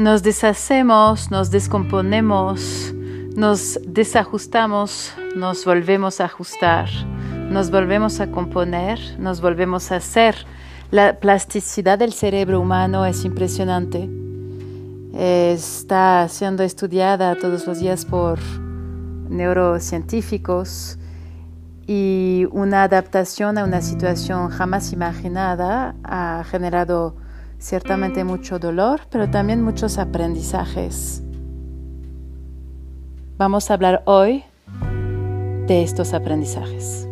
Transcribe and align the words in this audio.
Nos 0.00 0.22
deshacemos, 0.22 1.30
nos 1.30 1.50
descomponemos, 1.50 2.94
nos 3.36 3.78
desajustamos, 3.86 5.12
nos 5.36 5.66
volvemos 5.66 6.22
a 6.22 6.24
ajustar, 6.24 6.88
nos 7.50 7.70
volvemos 7.70 8.18
a 8.18 8.30
componer, 8.30 8.98
nos 9.18 9.42
volvemos 9.42 9.92
a 9.92 9.96
hacer. 9.96 10.36
La 10.90 11.20
plasticidad 11.20 11.98
del 11.98 12.14
cerebro 12.14 12.60
humano 12.60 13.04
es 13.04 13.26
impresionante. 13.26 14.08
Está 15.12 16.26
siendo 16.30 16.62
estudiada 16.62 17.36
todos 17.36 17.66
los 17.66 17.80
días 17.80 18.06
por 18.06 18.38
neurocientíficos 19.28 20.98
y 21.86 22.46
una 22.52 22.84
adaptación 22.84 23.58
a 23.58 23.64
una 23.64 23.82
situación 23.82 24.48
jamás 24.48 24.94
imaginada 24.94 25.94
ha 26.04 26.42
generado 26.50 27.19
ciertamente 27.60 28.24
mucho 28.24 28.58
dolor, 28.58 29.02
pero 29.10 29.30
también 29.30 29.62
muchos 29.62 29.98
aprendizajes. 29.98 31.22
Vamos 33.36 33.70
a 33.70 33.74
hablar 33.74 34.02
hoy 34.06 34.44
de 35.66 35.82
estos 35.82 36.14
aprendizajes. 36.14 37.09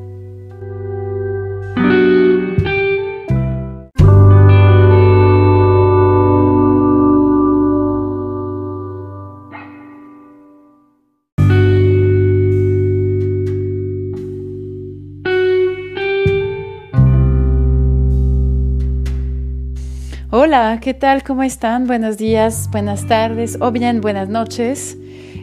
Hola, 20.58 20.80
¿qué 20.80 20.92
tal? 20.92 21.22
¿Cómo 21.22 21.44
están? 21.44 21.86
Buenos 21.86 22.18
días, 22.18 22.68
buenas 22.72 23.06
tardes 23.06 23.56
o 23.60 23.70
bien 23.70 24.00
buenas 24.00 24.28
noches. 24.28 24.98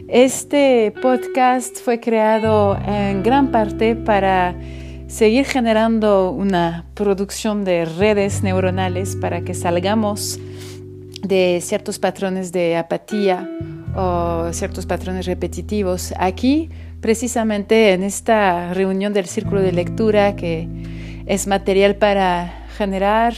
Este 0.08 0.92
podcast 1.00 1.78
fue 1.82 2.00
creado 2.00 2.78
en 2.86 3.22
gran 3.22 3.50
parte 3.50 3.96
para 3.96 4.54
seguir 5.06 5.46
generando 5.46 6.32
una 6.32 6.84
producción 6.92 7.64
de 7.64 7.86
redes 7.86 8.42
neuronales 8.42 9.16
para 9.16 9.40
que 9.40 9.54
salgamos 9.54 10.38
de 11.22 11.60
ciertos 11.62 11.98
patrones 11.98 12.52
de 12.52 12.76
apatía 12.76 13.48
o 13.96 14.52
ciertos 14.52 14.84
patrones 14.84 15.24
repetitivos. 15.24 16.12
Aquí, 16.18 16.68
precisamente 17.00 17.94
en 17.94 18.02
esta 18.02 18.74
reunión 18.74 19.14
del 19.14 19.24
círculo 19.24 19.62
de 19.62 19.72
lectura 19.72 20.36
que 20.36 20.68
es 21.24 21.46
material 21.46 21.96
para 21.96 22.66
generar 22.76 23.32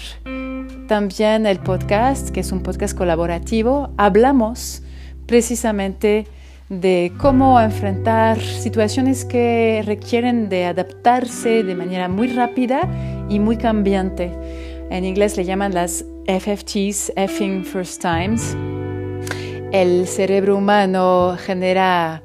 también 0.88 1.46
el 1.46 1.60
podcast, 1.60 2.30
que 2.30 2.40
es 2.40 2.50
un 2.50 2.62
podcast 2.62 2.96
colaborativo, 2.96 3.90
hablamos 3.96 4.82
precisamente 5.26 6.26
de 6.68 7.12
cómo 7.18 7.60
enfrentar 7.60 8.40
situaciones 8.40 9.24
que 9.24 9.82
requieren 9.84 10.48
de 10.48 10.64
adaptarse 10.64 11.62
de 11.62 11.74
manera 11.74 12.08
muy 12.08 12.28
rápida 12.28 12.80
y 13.28 13.38
muy 13.38 13.56
cambiante. 13.58 14.32
En 14.90 15.04
inglés 15.04 15.36
le 15.36 15.44
llaman 15.44 15.74
las 15.74 16.04
FFTs, 16.26 17.12
Effing 17.16 17.64
First 17.64 18.02
Times. 18.02 18.56
El 19.70 20.08
cerebro 20.08 20.56
humano 20.56 21.36
genera 21.38 22.22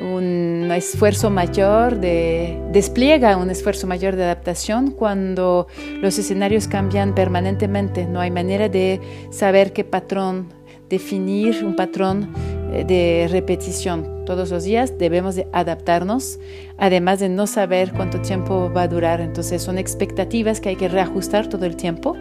un 0.00 0.70
esfuerzo 0.72 1.30
mayor 1.30 2.00
de, 2.00 2.58
despliega 2.72 3.36
un 3.36 3.50
esfuerzo 3.50 3.86
mayor 3.86 4.16
de 4.16 4.24
adaptación 4.24 4.90
cuando 4.90 5.66
los 6.00 6.18
escenarios 6.18 6.68
cambian 6.68 7.14
permanentemente. 7.14 8.06
No 8.06 8.20
hay 8.20 8.30
manera 8.30 8.68
de 8.68 9.00
saber 9.30 9.72
qué 9.72 9.84
patrón, 9.84 10.48
definir 10.88 11.64
un 11.64 11.76
patrón 11.76 12.32
eh, 12.72 12.84
de 12.84 13.28
repetición. 13.30 14.24
Todos 14.24 14.50
los 14.50 14.64
días 14.64 14.96
debemos 14.98 15.34
de 15.34 15.48
adaptarnos, 15.52 16.38
además 16.78 17.20
de 17.20 17.28
no 17.28 17.46
saber 17.46 17.92
cuánto 17.92 18.20
tiempo 18.20 18.70
va 18.74 18.82
a 18.82 18.88
durar. 18.88 19.20
Entonces 19.20 19.62
son 19.62 19.78
expectativas 19.78 20.60
que 20.60 20.70
hay 20.70 20.76
que 20.76 20.88
reajustar 20.88 21.48
todo 21.48 21.66
el 21.66 21.76
tiempo. 21.76 22.16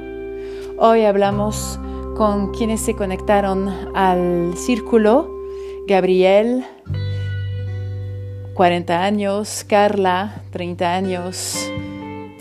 Hoy 0.77 1.03
hablamos 1.03 1.79
con 2.15 2.51
quienes 2.51 2.81
se 2.81 2.95
conectaron 2.95 3.69
al 3.95 4.53
círculo, 4.57 5.29
Gabriel, 5.87 6.65
40 8.59 9.05
años, 9.05 9.63
Carla, 9.65 10.43
30 10.51 10.93
años, 10.93 11.71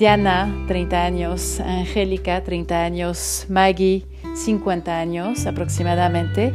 Diana, 0.00 0.64
30 0.66 1.04
años, 1.04 1.60
Angélica, 1.60 2.42
30 2.42 2.82
años, 2.82 3.46
Maggie, 3.48 4.04
50 4.34 4.98
años 4.98 5.46
aproximadamente, 5.46 6.52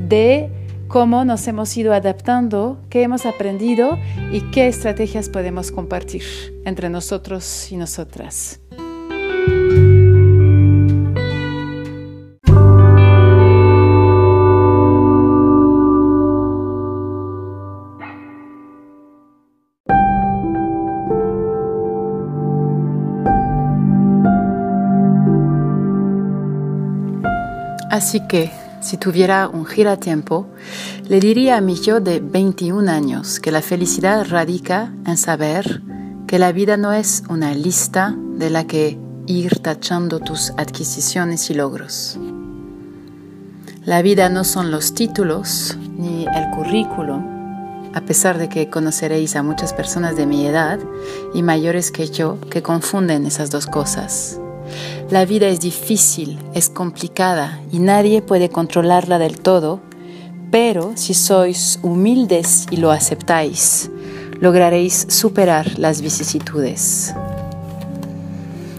de 0.00 0.48
cómo 0.88 1.26
nos 1.26 1.46
hemos 1.46 1.76
ido 1.76 1.92
adaptando, 1.92 2.80
qué 2.88 3.02
hemos 3.02 3.26
aprendido 3.26 3.98
y 4.32 4.40
qué 4.50 4.66
estrategias 4.66 5.28
podemos 5.28 5.72
compartir 5.72 6.22
entre 6.64 6.88
nosotros 6.88 7.70
y 7.70 7.76
nosotras. 7.76 8.61
Así 28.02 28.18
que, 28.18 28.50
si 28.80 28.96
tuviera 28.96 29.46
un 29.46 29.64
giratiempo, 29.64 30.48
le 31.08 31.20
diría 31.20 31.56
a 31.56 31.60
mi 31.60 31.76
yo 31.76 32.00
de 32.00 32.18
21 32.18 32.90
años 32.90 33.38
que 33.38 33.52
la 33.52 33.62
felicidad 33.62 34.26
radica 34.28 34.92
en 35.06 35.16
saber 35.16 35.82
que 36.26 36.40
la 36.40 36.50
vida 36.50 36.76
no 36.76 36.92
es 36.92 37.22
una 37.28 37.54
lista 37.54 38.12
de 38.18 38.50
la 38.50 38.66
que 38.66 38.98
ir 39.28 39.60
tachando 39.60 40.18
tus 40.18 40.50
adquisiciones 40.56 41.48
y 41.50 41.54
logros. 41.54 42.18
La 43.84 44.02
vida 44.02 44.28
no 44.30 44.42
son 44.42 44.72
los 44.72 44.94
títulos 44.94 45.78
ni 45.96 46.26
el 46.26 46.50
currículum, 46.56 47.92
a 47.94 48.00
pesar 48.00 48.36
de 48.36 48.48
que 48.48 48.68
conoceréis 48.68 49.36
a 49.36 49.44
muchas 49.44 49.72
personas 49.72 50.16
de 50.16 50.26
mi 50.26 50.44
edad 50.44 50.80
y 51.34 51.44
mayores 51.44 51.92
que 51.92 52.08
yo 52.08 52.40
que 52.50 52.62
confunden 52.62 53.26
esas 53.26 53.50
dos 53.50 53.68
cosas. 53.68 54.40
La 55.10 55.24
vida 55.24 55.48
es 55.48 55.60
difícil, 55.60 56.38
es 56.54 56.68
complicada 56.68 57.60
y 57.70 57.78
nadie 57.78 58.22
puede 58.22 58.48
controlarla 58.48 59.18
del 59.18 59.38
todo, 59.40 59.80
pero 60.50 60.92
si 60.96 61.14
sois 61.14 61.78
humildes 61.82 62.66
y 62.70 62.76
lo 62.76 62.90
aceptáis, 62.90 63.90
lograréis 64.40 65.06
superar 65.08 65.78
las 65.78 66.02
vicisitudes. 66.02 67.14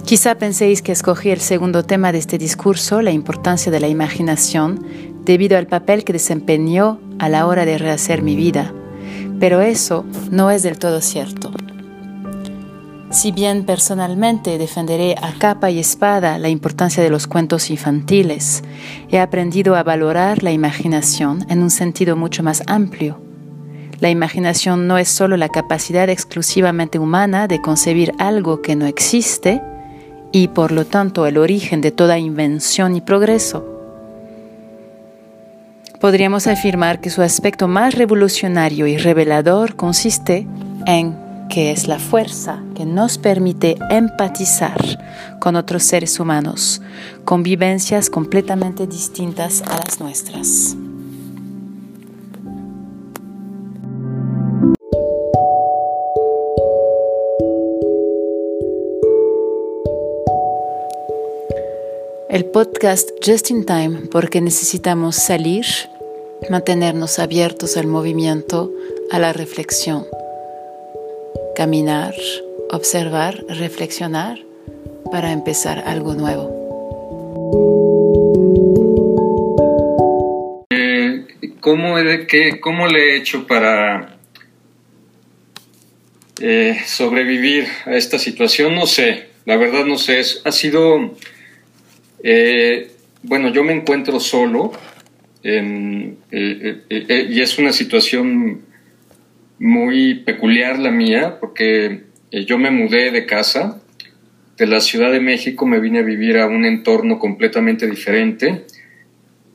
Quizá 0.05 0.35
penséis 0.35 0.81
que 0.81 0.91
escogí 0.91 1.29
el 1.29 1.39
segundo 1.39 1.83
tema 1.83 2.11
de 2.11 2.17
este 2.17 2.37
discurso, 2.37 3.01
la 3.01 3.11
importancia 3.11 3.71
de 3.71 3.79
la 3.79 3.87
imaginación, 3.87 4.85
debido 5.23 5.57
al 5.57 5.67
papel 5.67 6.03
que 6.03 6.13
desempeñó 6.13 6.99
a 7.19 7.29
la 7.29 7.47
hora 7.47 7.65
de 7.65 7.77
rehacer 7.77 8.21
mi 8.21 8.35
vida, 8.35 8.73
pero 9.39 9.61
eso 9.61 10.05
no 10.29 10.51
es 10.51 10.63
del 10.63 10.77
todo 10.77 11.01
cierto. 11.01 11.51
Si 13.13 13.31
bien 13.31 13.63
personalmente 13.63 14.57
defenderé 14.57 15.15
a 15.21 15.33
capa 15.37 15.69
y 15.69 15.77
espada 15.77 16.39
la 16.39 16.49
importancia 16.49 17.03
de 17.03 17.11
los 17.11 17.27
cuentos 17.27 17.69
infantiles, 17.69 18.63
he 19.11 19.19
aprendido 19.19 19.75
a 19.75 19.83
valorar 19.83 20.41
la 20.41 20.51
imaginación 20.51 21.45
en 21.47 21.61
un 21.61 21.69
sentido 21.69 22.15
mucho 22.15 22.41
más 22.41 22.63
amplio. 22.65 23.21
La 23.99 24.09
imaginación 24.09 24.87
no 24.87 24.97
es 24.97 25.09
solo 25.09 25.37
la 25.37 25.49
capacidad 25.49 26.09
exclusivamente 26.09 26.97
humana 26.97 27.47
de 27.47 27.61
concebir 27.61 28.13
algo 28.17 28.63
que 28.63 28.75
no 28.75 28.87
existe 28.87 29.61
y 30.31 30.47
por 30.47 30.71
lo 30.71 30.85
tanto 30.85 31.27
el 31.27 31.37
origen 31.37 31.81
de 31.81 31.91
toda 31.91 32.17
invención 32.17 32.95
y 32.95 33.01
progreso. 33.01 33.63
Podríamos 36.01 36.47
afirmar 36.47 36.99
que 36.99 37.11
su 37.11 37.21
aspecto 37.21 37.67
más 37.67 37.93
revolucionario 37.93 38.87
y 38.87 38.97
revelador 38.97 39.75
consiste 39.75 40.47
en 40.87 41.22
que 41.53 41.69
es 41.69 41.87
la 41.87 41.99
fuerza 41.99 42.63
que 42.73 42.83
nos 42.83 43.19
permite 43.19 43.77
empatizar 43.91 44.75
con 45.39 45.55
otros 45.55 45.83
seres 45.83 46.19
humanos, 46.19 46.81
con 47.25 47.43
vivencias 47.43 48.09
completamente 48.09 48.87
distintas 48.87 49.61
a 49.61 49.77
las 49.77 49.99
nuestras. 49.99 50.75
El 62.29 62.45
podcast 62.45 63.11
Just 63.23 63.51
in 63.51 63.63
Time 63.63 64.07
porque 64.11 64.41
necesitamos 64.41 65.17
salir, 65.17 65.67
mantenernos 66.49 67.19
abiertos 67.19 67.77
al 67.77 67.85
movimiento, 67.85 68.71
a 69.11 69.19
la 69.19 69.33
reflexión 69.33 70.07
caminar, 71.55 72.15
observar, 72.71 73.45
reflexionar 73.47 74.39
para 75.11 75.31
empezar 75.31 75.83
algo 75.85 76.15
nuevo. 76.15 76.63
¿cómo, 81.63 81.95
¿cómo 82.59 82.87
le 82.87 82.99
he 82.99 83.17
hecho 83.17 83.47
para 83.47 84.17
eh, 86.41 86.77
sobrevivir 86.85 87.65
a 87.85 87.95
esta 87.95 88.19
situación? 88.19 88.75
No 88.75 88.85
sé, 88.85 89.27
la 89.45 89.55
verdad 89.55 89.85
no 89.85 89.97
sé. 89.97 90.21
ha 90.43 90.51
sido, 90.51 91.15
eh, 92.21 92.91
bueno, 93.21 93.53
yo 93.53 93.63
me 93.63 93.71
encuentro 93.71 94.19
solo 94.19 94.73
y 95.41 97.41
es 97.41 97.57
una 97.57 97.71
situación 97.71 98.65
muy 99.59 100.15
peculiar 100.15 100.79
la 100.79 100.91
mía 100.91 101.37
porque 101.39 102.03
yo 102.31 102.57
me 102.57 102.71
mudé 102.71 103.11
de 103.11 103.25
casa 103.25 103.79
de 104.57 104.67
la 104.67 104.79
Ciudad 104.79 105.11
de 105.11 105.19
México 105.19 105.65
me 105.65 105.79
vine 105.79 105.99
a 105.99 106.03
vivir 106.03 106.37
a 106.37 106.47
un 106.47 106.65
entorno 106.65 107.19
completamente 107.19 107.87
diferente 107.87 108.65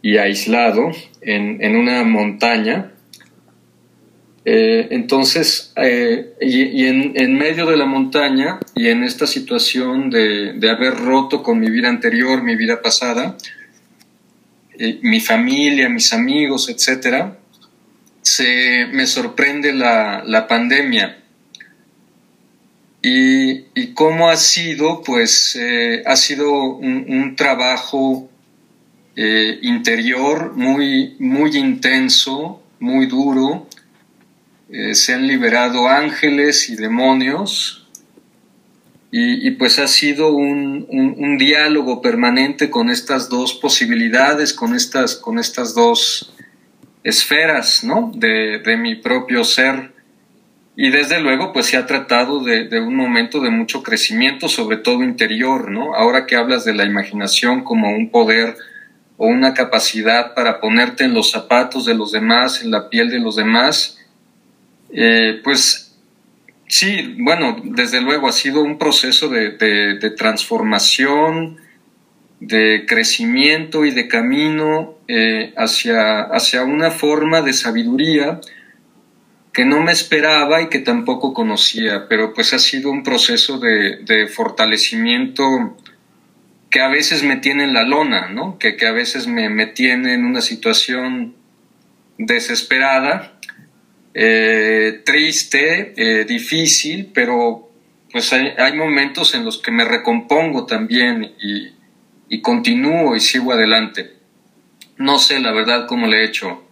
y 0.02 0.16
aislado 0.16 0.90
en, 1.20 1.76
una 1.76 2.02
montaña. 2.04 2.92
Eh, 4.44 4.88
entonces, 4.90 5.72
eh, 5.76 6.34
y, 6.40 6.86
en, 6.86 7.36
medio 7.36 7.66
de 7.66 7.76
la 7.76 7.84
montaña 7.84 8.58
y 8.74 8.88
en 8.88 9.04
esta 9.04 9.26
situación 9.26 10.10
de, 10.10 10.70
haber 10.70 10.94
roto 10.94 11.42
con 11.42 11.60
mi 11.60 11.70
vida 11.70 11.88
anterior, 11.88 12.42
mi 12.42 12.56
vida 12.56 12.80
pasada, 12.82 13.36
eh, 14.78 14.98
mi 15.02 15.20
familia, 15.20 15.88
mis 15.88 16.12
amigos, 16.12 16.68
etc., 16.68 17.34
se, 18.38 18.86
me 18.92 19.06
sorprende 19.06 19.72
la, 19.72 20.22
la 20.24 20.46
pandemia 20.46 21.18
y, 23.02 23.94
cómo 23.94 24.28
ha 24.28 24.36
sido, 24.36 25.02
pues 25.02 25.56
eh, 25.56 26.02
ha 26.06 26.14
sido 26.14 26.76
un, 26.76 27.34
trabajo 27.36 28.28
eh, 29.16 29.58
interior 29.62 30.54
muy, 30.54 31.16
muy 31.18 31.56
intenso, 31.56 32.62
muy 32.78 33.06
duro. 33.06 33.66
Eh, 34.70 34.94
se 34.94 35.14
han 35.14 35.26
liberado 35.26 35.88
ángeles 35.88 36.70
y 36.70 36.76
demonios. 36.76 37.86
Y, 39.10 39.52
pues 39.52 39.78
ha 39.78 39.88
sido 39.88 40.32
un, 40.32 41.38
diálogo 41.38 42.02
permanente 42.02 42.68
con 42.68 42.90
estas 42.90 43.28
dos 43.28 43.54
posibilidades, 43.54 44.52
con 44.52 44.74
estas, 44.74 45.16
con 45.16 45.38
estas 45.38 45.74
dos 45.74 46.34
esferas 47.04 47.84
¿no? 47.84 48.12
de, 48.14 48.58
de 48.58 48.76
mi 48.76 48.96
propio 48.96 49.44
ser 49.44 49.98
y 50.80 50.90
desde 50.90 51.20
luego, 51.20 51.52
pues 51.52 51.66
se 51.66 51.76
ha 51.76 51.86
tratado 51.86 52.38
de, 52.38 52.68
un 52.78 52.94
momento 52.94 53.40
de 53.40 53.50
mucho 53.50 53.82
crecimiento, 53.82 54.48
sobre 54.48 54.76
todo 54.76 55.02
interior, 55.02 55.72
¿no? 55.72 55.96
Ahora 55.96 56.24
que 56.24 56.36
hablas 56.36 56.64
de 56.64 56.72
la 56.72 56.84
imaginación 56.84 57.64
como 57.64 57.90
un 57.90 58.10
poder 58.10 58.56
o 59.16 59.26
una 59.26 59.54
capacidad 59.54 60.34
para 60.34 60.60
ponerte 60.60 61.02
en 61.02 61.14
los 61.14 61.32
zapatos 61.32 61.84
de 61.84 61.94
los 61.94 62.12
demás, 62.12 62.62
en 62.62 62.70
la 62.70 62.88
piel 62.90 63.10
de 63.10 63.18
los 63.18 63.34
demás, 63.34 63.98
eh, 64.92 65.40
pues 65.42 65.98
sí, 66.68 67.16
bueno, 67.18 67.56
desde 67.64 68.00
luego 68.00 68.28
ha 68.28 68.32
sido 68.32 68.62
un 68.62 68.78
proceso 68.78 69.28
de, 69.28 70.14
transformación, 70.16 71.56
de 72.40 72.84
crecimiento 72.86 73.84
y 73.84 73.90
de 73.90 74.08
camino 74.08 74.96
eh, 75.08 75.52
hacia, 75.56 76.22
hacia 76.22 76.62
una 76.62 76.90
forma 76.90 77.42
de 77.42 77.52
sabiduría 77.52 78.40
que 79.52 79.64
no 79.64 79.82
me 79.82 79.90
esperaba 79.90 80.62
y 80.62 80.68
que 80.68 80.78
tampoco 80.78 81.34
conocía, 81.34 82.06
pero 82.08 82.32
pues 82.32 82.52
ha 82.52 82.60
sido 82.60 82.90
un 82.90 83.02
proceso 83.02 83.58
de, 83.58 84.28
fortalecimiento 84.28 85.76
que 86.70 86.80
a 86.80 86.88
veces 86.88 87.24
me 87.24 87.36
tiene 87.36 87.64
en 87.64 87.72
la 87.72 87.82
lona, 87.82 88.28
¿no? 88.28 88.56
que, 88.58 88.76
a 88.86 88.92
veces 88.92 89.26
me, 89.26 89.48
me, 89.48 89.66
tiene 89.66 90.14
en 90.14 90.24
una 90.24 90.42
situación 90.42 91.34
desesperada, 92.18 93.38
eh, 94.14 95.02
triste, 95.04 95.94
eh, 95.96 96.24
difícil, 96.24 97.10
pero 97.12 97.70
pues 98.10 98.32
hay, 98.32 98.76
momentos 98.76 99.34
en 99.34 99.44
los 99.44 99.58
que 99.58 99.70
me 99.70 99.84
recompongo 99.84 100.66
también 100.66 101.34
y, 101.40 101.77
y 102.28 102.40
continúo 102.40 103.16
y 103.16 103.20
sigo 103.20 103.52
adelante. 103.52 104.14
No 104.96 105.18
sé 105.18 105.40
la 105.40 105.52
verdad 105.52 105.86
cómo 105.86 106.06
le 106.06 106.22
he 106.22 106.24
hecho 106.24 106.68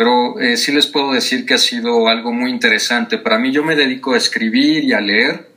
pero 0.00 0.40
eh, 0.40 0.56
sí 0.56 0.72
les 0.72 0.86
puedo 0.86 1.12
decir 1.12 1.44
que 1.44 1.52
ha 1.52 1.58
sido 1.58 2.08
algo 2.08 2.32
muy 2.32 2.50
interesante. 2.50 3.18
Para 3.18 3.38
mí 3.38 3.52
yo 3.52 3.62
me 3.62 3.76
dedico 3.76 4.14
a 4.14 4.16
escribir 4.16 4.82
y 4.82 4.94
a 4.94 5.00
leer, 5.02 5.50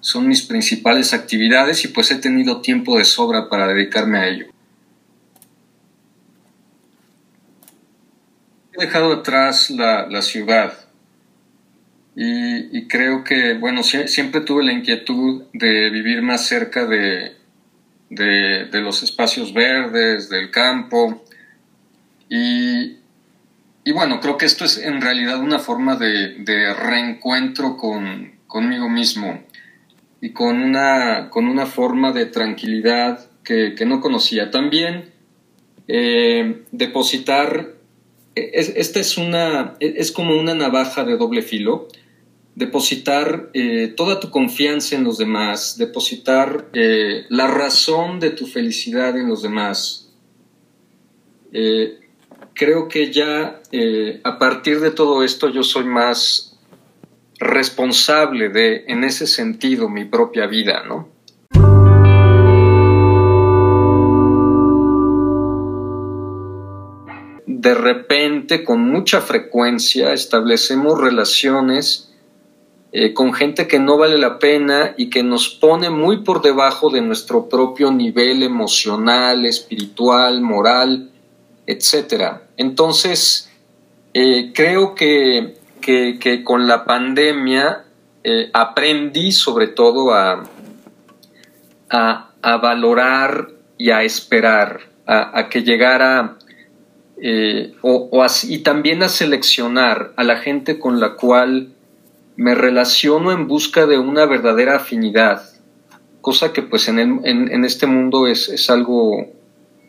son 0.00 0.26
mis 0.26 0.40
principales 0.40 1.12
actividades 1.12 1.84
y 1.84 1.88
pues 1.88 2.10
he 2.10 2.16
tenido 2.16 2.62
tiempo 2.62 2.96
de 2.96 3.04
sobra 3.04 3.50
para 3.50 3.66
dedicarme 3.66 4.18
a 4.20 4.26
ello. 4.26 4.46
He 8.72 8.80
dejado 8.80 9.12
atrás 9.12 9.68
la, 9.68 10.22
ciudad 10.22 10.72
y, 12.16 12.88
creo 12.88 13.22
que, 13.22 13.52
bueno, 13.52 13.82
siempre 13.82 14.40
tuve 14.40 14.64
la 14.64 14.72
inquietud 14.72 15.42
de 15.52 15.90
vivir 15.90 16.22
más 16.22 16.46
cerca 16.46 16.86
de, 16.86 17.36
de 18.10 18.80
los 18.80 19.02
espacios 19.02 19.52
verdes, 19.52 20.28
del 20.28 20.50
campo. 20.50 21.22
Y, 22.28 22.98
y 23.88 23.92
bueno, 23.92 24.20
creo 24.20 24.36
que 24.36 24.44
esto 24.44 24.66
es 24.66 24.76
en 24.76 25.00
realidad 25.00 25.40
una 25.40 25.58
forma 25.58 25.96
de, 25.96 26.74
reencuentro 26.74 27.78
con, 27.78 28.32
conmigo 28.46 28.90
mismo 28.90 29.42
y 30.20 30.32
con 30.34 30.60
una, 30.60 31.30
con 31.30 31.48
una 31.48 31.64
forma 31.64 32.12
de 32.12 32.26
tranquilidad 32.26 33.30
que, 33.42 33.74
no 33.86 34.02
conocía. 34.02 34.50
También 34.50 35.10
eh, 35.86 36.64
depositar, 36.70 37.76
esta 38.34 39.00
es 39.00 39.16
una, 39.16 39.72
es 39.80 40.12
como 40.12 40.38
una 40.38 40.54
navaja 40.54 41.04
de 41.04 41.16
doble 41.16 41.40
filo, 41.40 41.88
depositar 42.58 43.50
eh, 43.54 43.94
toda 43.96 44.20
tu 44.20 44.30
confianza 44.30 44.96
en 44.96 45.04
los 45.04 45.18
demás, 45.18 45.78
depositar 45.78 46.68
eh, 46.72 47.24
la 47.28 47.46
razón 47.46 48.18
de 48.20 48.30
tu 48.30 48.46
felicidad 48.46 49.16
en 49.16 49.28
los 49.28 49.42
demás 49.42 50.04
creo 52.58 52.88
que 52.88 53.10
ya 53.10 53.62
eh, 53.72 54.20
a 54.24 54.38
partir 54.38 54.80
de 54.80 54.90
todo 54.90 55.22
esto 55.22 55.48
yo 55.48 55.62
soy 55.62 55.84
más 55.84 56.58
responsable 57.38 58.48
de, 58.48 58.84
en 58.88 59.04
ese 59.04 59.26
sentido, 59.26 59.88
mi 59.88 60.04
propia 60.04 60.46
vida, 60.46 60.82
¿no? 60.86 61.08
De 67.46 67.74
repente, 67.74 68.64
con 68.64 68.80
mucha 68.80 69.20
frecuencia, 69.20 70.12
establecemos 70.12 71.00
relaciones 71.00 72.07
eh, 72.90 73.12
con 73.12 73.34
gente 73.34 73.68
que 73.68 73.78
no 73.78 73.98
vale 73.98 74.16
la 74.16 74.38
pena 74.38 74.94
y 74.96 75.10
que 75.10 75.22
nos 75.22 75.50
pone 75.50 75.90
muy 75.90 76.22
por 76.22 76.40
debajo 76.40 76.88
de 76.88 77.02
nuestro 77.02 77.46
propio 77.46 77.90
nivel 77.90 78.42
emocional, 78.42 79.44
espiritual, 79.44 80.40
moral, 80.40 81.10
etcétera. 81.66 82.44
Entonces, 82.56 83.50
eh, 84.14 84.52
creo 84.54 84.94
que, 84.94 85.58
con 86.44 86.66
la 86.66 86.84
pandemia 86.84 87.84
eh, 88.24 88.50
aprendí 88.54 89.32
sobre 89.32 89.68
todo 89.68 90.14
a, 90.14 90.44
a, 91.90 92.56
valorar 92.56 93.50
y 93.76 93.90
a 93.90 94.02
esperar, 94.02 94.80
a, 95.06 95.48
que 95.50 95.62
llegara 95.62 96.38
o, 97.82 98.26
y 98.44 98.58
también 98.58 99.02
a 99.02 99.08
seleccionar 99.08 100.12
a 100.16 100.24
la 100.24 100.38
gente 100.38 100.78
con 100.78 101.00
la 101.00 101.14
cual 101.14 101.74
me 102.38 102.54
relaciono 102.54 103.32
en 103.32 103.48
busca 103.48 103.86
de 103.86 103.98
una 103.98 104.24
verdadera 104.24 104.76
afinidad, 104.76 105.42
cosa 106.20 106.52
que 106.52 106.62
pues 106.62 106.88
en, 106.88 107.00
en, 107.24 107.64
este 107.64 107.88
mundo 107.88 108.28
es, 108.28 108.48
es 108.48 108.70
algo 108.70 109.26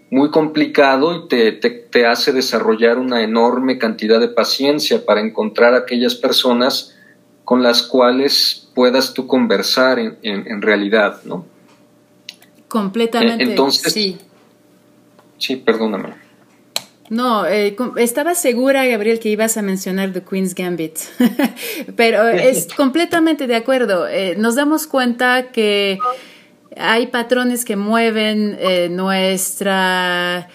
muy 0.10 0.32
complicado 0.32 1.16
y 1.16 1.28
te, 1.28 1.52
te, 1.52 2.08
hace 2.08 2.34
desarrollar 2.34 2.98
una 2.98 3.22
enorme 3.22 3.78
cantidad 3.78 4.20
de 4.20 4.30
paciencia 4.30 5.06
para 5.06 5.22
encontrar 5.22 5.76
aquellas 5.76 6.16
personas 6.16 6.98
con 7.46 7.62
las 7.62 7.84
cuales 7.84 8.68
puedas 8.74 9.14
tú 9.14 9.28
conversar 9.28 10.00
en, 10.00 10.18
en, 10.24 10.62
realidad, 10.64 11.22
¿no? 11.26 11.46
Completamente. 12.68 13.44
Entonces, 13.44 13.94
sí. 13.94 14.18
Sí, 15.38 15.56
perdóname. 15.56 16.16
No, 17.10 17.48
eh, 17.48 17.76
estaba 17.98 18.36
segura, 18.36 18.86
Gabriel, 18.86 19.20
que 19.20 19.30
ibas 19.30 19.58
a 19.58 19.64
mencionar 19.64 20.14
The 20.14 20.22
Queen's 20.22 20.54
Gambit, 20.54 21.00
pero 21.96 22.28
es 22.28 22.68
completamente 22.78 23.48
de 23.48 23.56
acuerdo. 23.56 24.08
Eh, 24.08 24.36
nos 24.38 24.56
damos 24.56 24.86
cuenta 24.86 25.52
que 25.52 25.98
hay 26.78 27.08
patrones 27.08 27.66
que 27.66 27.76
mueven 27.76 28.56
eh, 28.60 28.90
nuestra, 28.92 30.50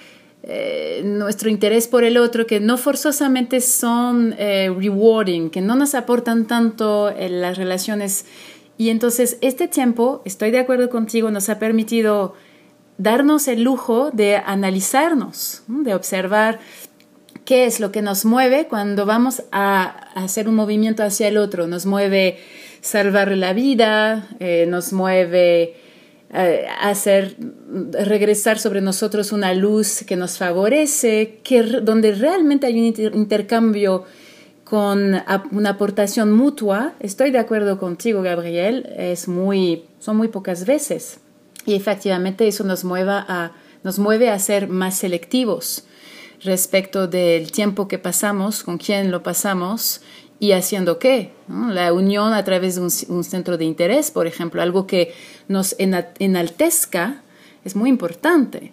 eh, 0.45 1.03
nuestro 1.05 1.51
interés 1.51 1.89
por 1.89 2.05
el 2.05 2.17
otro 2.17 2.47
que 2.47 2.61
no 2.61 2.79
forzosamente 2.79 3.61
son 3.61 4.33
rewarding, 4.39 5.51
que 5.51 5.61
no 5.61 5.75
nos 5.75 5.97
aportan 5.97 6.47
tanto 6.47 7.11
en 7.11 7.41
las 7.41 7.59
relaciones. 7.59 8.27
Y 8.79 8.91
entonces 8.91 9.39
este 9.41 9.67
tiempo, 9.67 10.23
estoy 10.25 10.53
de 10.53 10.61
acuerdo 10.61 10.89
contigo, 10.89 11.33
nos 11.33 11.49
ha 11.49 11.59
permitido 11.59 12.35
darnos 12.99 13.49
el 13.49 13.63
lujo 13.63 14.11
de 14.11 14.37
analizarnos, 14.37 15.63
de 15.69 15.95
observar 15.95 16.61
¿Qué 17.45 17.67
es 17.67 17.79
lo 17.79 17.93
que 17.93 18.01
nos 18.01 18.25
mueve 18.25 18.69
cuando 18.69 19.05
vamos 19.05 19.43
a 19.53 19.85
hacer 20.15 20.49
un 20.49 20.55
movimiento 20.55 21.03
hacia 21.03 21.29
el 21.29 21.37
otro? 21.37 21.67
Nos 21.67 21.85
mueve 21.85 22.39
salvar 22.81 23.33
la 23.33 23.53
vida, 23.53 24.29
eh, 24.41 24.65
nos 24.67 24.95
mueve 24.95 25.75
eh, 26.33 26.67
hacer 26.81 27.37
regresar 27.93 28.59
sobre 28.59 28.81
nosotros 28.81 29.31
una 29.31 29.53
luz 29.53 30.05
que 30.07 30.17
nos 30.17 30.39
favorece, 30.39 31.41
que, 31.45 31.63
donde 31.63 32.13
realmente 32.13 32.67
hay 32.67 32.79
un 32.79 33.15
intercambio 33.15 34.05
con 34.65 35.23
una 35.51 35.71
aportación 35.71 36.33
mutua. 36.33 36.95
Estoy 36.99 37.31
de 37.31 37.41
acuerdo 37.41 37.79
contigo, 37.79 38.23
Gabriel, 38.23 38.91
es 38.97 39.29
muy, 39.29 39.85
son 39.99 40.17
muy 40.17 40.29
pocas 40.29 40.65
veces. 40.65 41.21
Y 41.67 41.75
efectivamente 41.75 42.47
eso 42.47 42.65
nos, 42.65 42.85
mueva 42.85 43.25
a, 43.27 43.53
nos 43.83 43.99
mueve 43.99 44.31
a 44.31 44.39
ser 44.39 44.69
más 44.69 44.99
selectivos 44.99 45.85
respecto 46.43 47.07
del 47.07 47.51
tiempo 47.53 47.89
que 47.89 47.99
pasamos, 47.99 48.63
con 48.63 48.79
quién 48.79 49.11
lo 49.11 49.23
pasamos 49.23 50.03
y 50.39 50.53
haciendo 50.53 50.99
qué. 50.99 51.33
La 51.49 51.93
unión 51.93 52.33
a 52.35 52.45
través 52.45 52.75
de 52.77 52.83
un, 52.83 53.25
centro 53.25 53.57
de 53.57 53.65
interés, 53.65 54.11
por 54.11 54.27
ejemplo, 54.27 54.61
algo 54.61 54.87
que 54.87 55.15
nos 55.49 55.75
enaltezca, 55.79 57.23
es 57.65 57.75
muy 57.77 57.89
importante, 57.89 58.73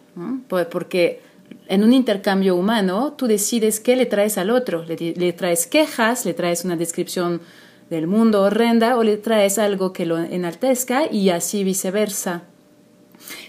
porque 0.69 1.21
en 1.67 1.83
un 1.83 1.93
intercambio 1.93 2.57
humano 2.57 3.13
tú 3.13 3.27
decides 3.27 3.79
qué 3.79 3.95
le 3.95 4.05
traes 4.05 4.37
al 4.37 4.49
otro. 4.49 4.83
Le, 4.83 5.13
le, 5.15 5.33
traes 5.33 5.65
quejas, 5.65 6.25
le 6.25 6.33
traes 6.33 6.65
una 6.65 6.75
descripción 6.75 7.41
del 7.89 8.07
mundo 8.07 8.41
horrenda 8.41 8.97
o 8.97 9.03
le 9.03 9.15
traes 9.17 9.57
algo 9.57 9.93
que 9.93 10.05
lo 10.05 10.17
enaltezca 10.17 11.09
y 11.09 11.29
así 11.29 11.63
viceversa. 11.63 12.43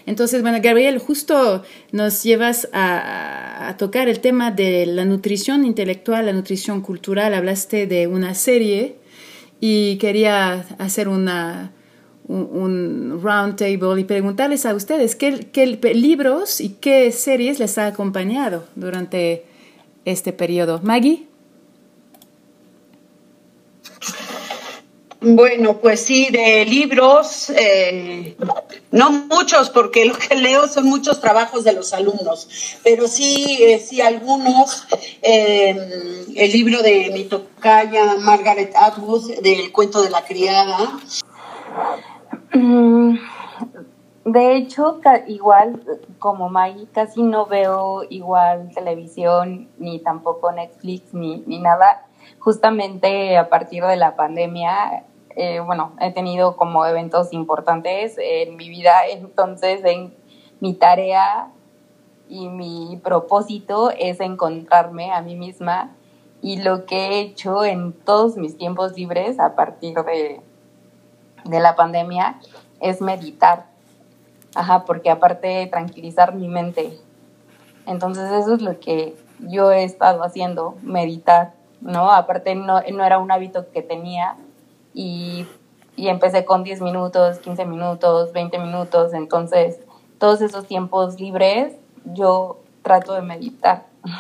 Entonces, 0.06 0.42
bueno, 0.42 0.58
Gabriel, 0.62 0.98
justo 0.98 1.62
nos 1.92 2.22
llevas 2.22 2.68
a, 2.72 3.74
tocar 3.78 4.08
el 4.08 4.20
tema 4.20 4.50
de 4.50 4.86
la 4.86 5.04
nutrición 5.04 5.64
intelectual, 5.64 6.26
la 6.26 6.32
nutrición 6.32 6.80
cultural. 6.82 7.34
Hablaste 7.34 7.86
de 7.86 8.06
una 8.06 8.34
serie 8.34 8.96
y 9.60 9.96
quería 9.96 10.66
hacer 10.78 11.08
una, 11.08 11.72
un, 12.26 13.20
round 13.22 13.56
table 13.56 14.00
y 14.00 14.04
preguntarles 14.04 14.66
a 14.66 14.74
ustedes 14.74 15.16
qué, 15.16 15.48
qué 15.52 15.66
libros 15.94 16.60
y 16.60 16.70
qué 16.70 17.12
series 17.12 17.58
les 17.58 17.78
ha 17.78 17.86
acompañado 17.86 18.66
durante 18.74 19.44
este 20.04 20.32
periodo. 20.32 20.80
Maggie. 20.82 21.26
Bueno, 25.24 25.78
pues 25.78 26.04
sí, 26.04 26.30
de 26.32 26.64
libros, 26.64 27.48
eh, 27.50 28.36
no 28.90 29.10
muchos, 29.10 29.70
porque 29.70 30.04
lo 30.04 30.14
que 30.14 30.34
leo 30.34 30.66
son 30.66 30.86
muchos 30.86 31.20
trabajos 31.20 31.62
de 31.62 31.72
los 31.72 31.92
alumnos, 31.92 32.80
pero 32.82 33.06
sí, 33.06 33.58
eh, 33.60 33.78
sí 33.78 34.00
algunos. 34.00 34.88
Eh, 35.22 36.26
el 36.34 36.52
libro 36.52 36.82
de 36.82 37.10
mi 37.12 37.24
tocaya 37.24 38.16
Margaret 38.18 38.74
Atwood, 38.74 39.38
del 39.42 39.70
cuento 39.70 40.02
de 40.02 40.10
la 40.10 40.24
criada. 40.24 40.98
Mm, 42.52 43.16
de 44.24 44.56
hecho, 44.56 45.00
igual 45.28 45.84
como 46.18 46.48
Maggie, 46.48 46.88
casi 46.92 47.22
no 47.22 47.46
veo 47.46 48.02
igual 48.10 48.72
televisión, 48.74 49.68
ni 49.78 50.00
tampoco 50.00 50.50
Netflix, 50.50 51.14
ni, 51.14 51.44
ni 51.46 51.60
nada 51.60 52.06
justamente 52.40 53.36
a 53.36 53.48
partir 53.48 53.84
de 53.84 53.96
la 53.96 54.16
pandemia 54.16 55.04
eh, 55.36 55.60
bueno, 55.60 55.92
he 56.00 56.12
tenido 56.12 56.56
como 56.56 56.84
eventos 56.86 57.32
importantes 57.32 58.16
en 58.18 58.56
mi 58.56 58.68
vida, 58.68 59.06
entonces 59.10 59.84
en 59.84 60.14
mi 60.60 60.74
tarea 60.74 61.50
y 62.28 62.48
mi 62.48 63.00
propósito 63.02 63.90
es 63.90 64.20
encontrarme 64.20 65.12
a 65.12 65.20
mí 65.20 65.36
misma 65.36 65.90
y 66.40 66.62
lo 66.62 66.86
que 66.86 66.96
he 66.96 67.20
hecho 67.20 67.64
en 67.64 67.92
todos 67.92 68.36
mis 68.36 68.56
tiempos 68.56 68.96
libres 68.96 69.38
a 69.38 69.54
partir 69.54 69.96
de, 69.98 70.40
de 71.44 71.60
la 71.60 71.76
pandemia 71.76 72.40
es 72.80 73.00
meditar. 73.00 73.66
Ajá, 74.54 74.84
porque 74.84 75.08
aparte 75.08 75.46
de 75.46 75.66
tranquilizar 75.66 76.34
mi 76.34 76.48
mente. 76.48 76.98
Entonces 77.86 78.30
eso 78.30 78.54
es 78.54 78.62
lo 78.62 78.78
que 78.80 79.16
yo 79.38 79.72
he 79.72 79.84
estado 79.84 80.22
haciendo, 80.22 80.76
meditar, 80.82 81.54
¿no? 81.80 82.10
Aparte 82.10 82.54
no, 82.54 82.80
no 82.80 83.04
era 83.04 83.18
un 83.18 83.30
hábito 83.30 83.70
que 83.72 83.82
tenía, 83.82 84.36
y, 84.94 85.46
empecé 85.96 86.44
con 86.44 86.64
10 86.64 86.80
minutos, 86.80 87.38
15 87.38 87.64
minutos, 87.66 88.32
20 88.32 88.58
minutos, 88.58 89.14
entonces 89.14 89.78
todos 90.18 90.40
esos 90.40 90.66
tiempos 90.66 91.20
libres 91.20 91.74
yo 92.04 92.60
trato 92.82 93.14
de 93.14 93.22
meditar. 93.22 93.86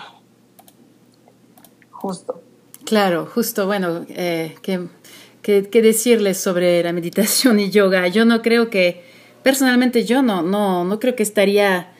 Justo. 1.90 2.40
Claro, 2.84 3.28
justo, 3.32 3.66
bueno, 3.66 4.04
eh, 4.08 4.56
¿qué, 4.60 5.82
decirles 5.82 6.36
sobre 6.36 6.82
la 6.82 6.92
meditación 6.92 7.60
y 7.60 7.70
yoga? 7.70 8.08
Yo 8.08 8.24
no 8.24 8.42
creo 8.42 8.70
que, 8.70 9.04
personalmente 9.44 10.04
yo 10.04 10.20
no, 10.20 10.42
no, 10.42 10.84
no 10.84 10.98
creo 10.98 11.14
que 11.14 11.22
estaría 11.22 11.92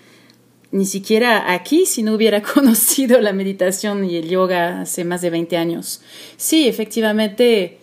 ni 0.72 0.86
siquiera 0.86 1.52
aquí 1.52 1.86
si 1.86 2.02
no 2.02 2.14
hubiera 2.14 2.42
conocido 2.54 3.20
la 3.20 3.32
meditación 3.32 4.04
y 4.04 4.16
el 4.16 4.28
yoga 4.28 4.80
hace 4.80 5.04
más 5.04 5.20
de 5.20 5.30
20 5.30 5.56
años. 5.56 6.00
Sí, 6.36 6.66
efectivamente, 6.66 7.78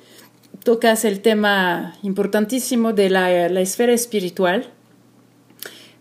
tocas 0.63 1.05
el 1.05 1.21
tema 1.21 1.95
importantísimo 2.03 2.93
de 2.93 3.09
la, 3.09 3.47
esfera 3.61 3.93
espiritual, 3.93 4.71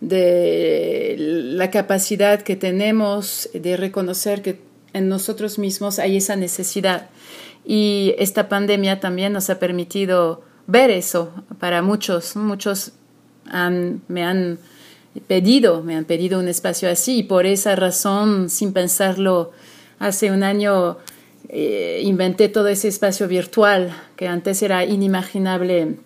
de 0.00 1.16
la 1.18 1.70
capacidad 1.70 2.42
que 2.42 2.56
tenemos 2.56 3.48
de 3.52 3.76
reconocer 3.76 4.42
que 4.42 4.60
en 4.92 5.08
nosotros 5.08 5.58
mismos 5.58 5.98
hay 5.98 6.16
esa 6.16 6.36
necesidad. 6.36 7.10
Y 7.64 8.14
esta 8.18 8.48
pandemia 8.48 9.00
también 9.00 9.32
nos 9.32 9.50
ha 9.50 9.58
permitido 9.58 10.42
ver 10.66 10.90
eso 10.90 11.32
para 11.58 11.82
muchos. 11.82 12.36
Muchos 12.36 12.92
me 14.08 14.24
han 14.24 14.58
pedido, 15.26 15.82
me 15.82 15.96
han 15.96 16.04
pedido 16.04 16.38
un 16.38 16.48
espacio 16.48 16.90
así 16.90 17.18
y 17.18 17.22
por 17.24 17.46
esa 17.46 17.74
razón, 17.76 18.50
sin 18.50 18.72
pensarlo, 18.72 19.52
hace 19.98 20.30
un 20.30 20.42
año 20.42 20.98
eh, 21.48 22.00
inventé 22.04 22.48
todo 22.48 22.68
ese 22.68 22.88
espacio 22.88 23.28
virtual 23.28 23.94
que 24.16 24.28
antes 24.28 24.62
era 24.62 24.84
inimaginable 24.84 25.96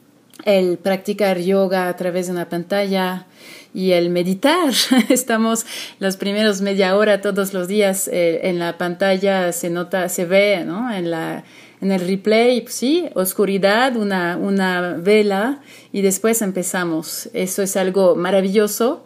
el 0.45 0.79
practicar 0.79 1.39
yoga 1.39 1.89
a 1.89 1.97
través 1.97 2.27
de 2.27 2.33
una 2.33 2.49
pantalla 2.49 3.27
y 3.75 3.93
el 3.93 4.11
meditar. 4.11 4.73
Estamos 5.09 5.67
los 5.99 6.17
primeros 6.17 6.61
media 6.61 6.97
hora 6.97 7.21
todos 7.21 7.55
los 7.55 7.69
días 7.69 8.09
eh, 8.09 8.41
en 8.45 8.59
la 8.59 8.79
pantalla, 8.79 9.53
se 9.53 9.71
nota, 9.71 10.09
se 10.09 10.25
ve, 10.25 10.65
¿no? 10.65 10.93
En 10.93 11.11
la 11.11 11.45
en 11.83 11.91
el 11.91 12.01
replay, 12.01 12.61
pues 12.61 12.77
sí, 12.77 13.09
oscuridad, 13.15 13.97
una, 13.97 14.37
una 14.37 14.95
vela 14.99 15.63
y 15.91 16.03
después 16.03 16.41
empezamos. 16.41 17.29
Eso 17.35 17.61
es 17.61 17.77
algo 17.77 18.15
maravilloso, 18.15 19.05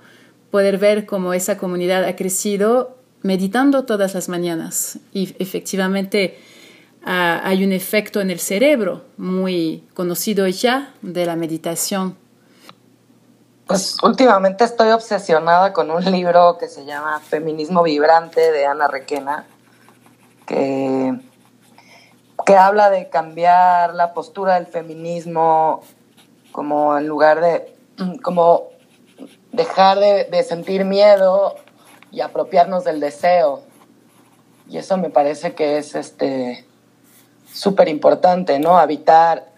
poder 0.50 0.76
ver 0.76 1.06
cómo 1.06 1.32
esa 1.32 1.56
comunidad 1.56 2.04
ha 2.04 2.16
crecido 2.16 2.95
meditando 3.22 3.84
todas 3.84 4.14
las 4.14 4.28
mañanas 4.28 4.98
y 5.12 5.34
efectivamente 5.38 6.38
ah, 7.04 7.40
hay 7.44 7.64
un 7.64 7.72
efecto 7.72 8.20
en 8.20 8.30
el 8.30 8.38
cerebro 8.38 9.04
muy 9.16 9.84
conocido 9.94 10.46
ya 10.48 10.94
de 11.02 11.26
la 11.26 11.36
meditación. 11.36 12.16
Pues 13.66 13.96
últimamente 14.02 14.62
estoy 14.62 14.90
obsesionada 14.90 15.72
con 15.72 15.90
un 15.90 16.04
libro 16.04 16.56
que 16.56 16.68
se 16.68 16.84
llama 16.84 17.18
Feminismo 17.18 17.82
Vibrante 17.82 18.52
de 18.52 18.64
Ana 18.64 18.86
Requena, 18.86 19.44
que, 20.46 21.18
que 22.46 22.56
habla 22.56 22.90
de 22.90 23.08
cambiar 23.08 23.92
la 23.94 24.14
postura 24.14 24.54
del 24.54 24.68
feminismo 24.68 25.82
como 26.52 26.96
en 26.96 27.08
lugar 27.08 27.40
de, 27.40 27.74
como 28.22 28.68
dejar 29.50 29.98
de, 29.98 30.24
de 30.24 30.44
sentir 30.44 30.84
miedo 30.84 31.56
y 32.12 32.20
apropiarnos 32.20 32.84
del 32.84 33.00
deseo. 33.00 33.62
Y 34.68 34.78
eso 34.78 34.96
me 34.96 35.10
parece 35.10 35.54
que 35.54 35.78
es 35.78 35.94
este 35.94 36.64
súper 37.52 37.88
importante, 37.88 38.58
¿no? 38.58 38.78
Habitar 38.78 39.52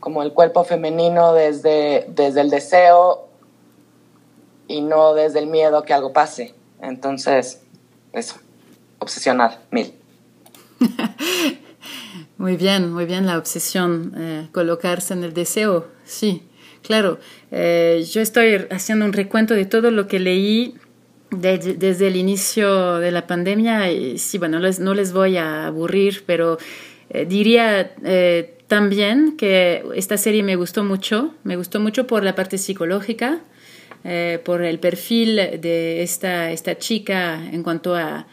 como 0.00 0.22
el 0.22 0.32
cuerpo 0.32 0.64
femenino 0.64 1.32
desde, 1.32 2.06
desde 2.08 2.40
el 2.40 2.50
deseo 2.50 3.28
y 4.68 4.80
no 4.80 5.14
desde 5.14 5.38
el 5.40 5.46
miedo 5.46 5.82
que 5.82 5.94
algo 5.94 6.12
pase. 6.12 6.54
Entonces, 6.80 7.62
eso, 8.12 8.36
obsesionada, 8.98 9.62
mil. 9.70 9.94
muy 12.36 12.56
bien, 12.56 12.92
muy 12.92 13.06
bien 13.06 13.26
la 13.26 13.38
obsesión, 13.38 14.12
eh, 14.16 14.48
colocarse 14.52 15.14
en 15.14 15.24
el 15.24 15.32
deseo, 15.32 15.86
sí, 16.04 16.48
claro. 16.82 17.18
Eh, 17.50 18.04
yo 18.10 18.20
estoy 18.20 18.66
haciendo 18.70 19.04
un 19.04 19.12
recuento 19.12 19.54
de 19.54 19.64
todo 19.64 19.90
lo 19.90 20.06
que 20.06 20.18
leí 20.18 20.76
desde 21.40 22.06
el 22.06 22.16
inicio 22.16 22.98
de 22.98 23.10
la 23.10 23.26
pandemia, 23.26 23.88
sí, 24.16 24.38
bueno, 24.38 24.60
no 24.60 24.94
les 24.94 25.12
voy 25.12 25.36
a 25.36 25.66
aburrir, 25.66 26.24
pero 26.26 26.58
eh, 27.10 27.24
diría 27.24 27.94
eh, 28.04 28.58
también 28.66 29.36
que 29.36 29.84
esta 29.94 30.16
serie 30.16 30.42
me 30.42 30.56
gustó 30.56 30.84
mucho, 30.84 31.34
me 31.44 31.56
gustó 31.56 31.80
mucho 31.80 32.06
por 32.06 32.24
la 32.24 32.34
parte 32.34 32.58
psicológica, 32.58 33.40
eh, 34.04 34.40
por 34.44 34.62
el 34.62 34.78
perfil 34.78 35.36
de 35.36 36.02
esta, 36.02 36.50
esta 36.50 36.78
chica 36.78 37.40
en 37.52 37.62
cuanto 37.62 37.94
a, 37.94 38.26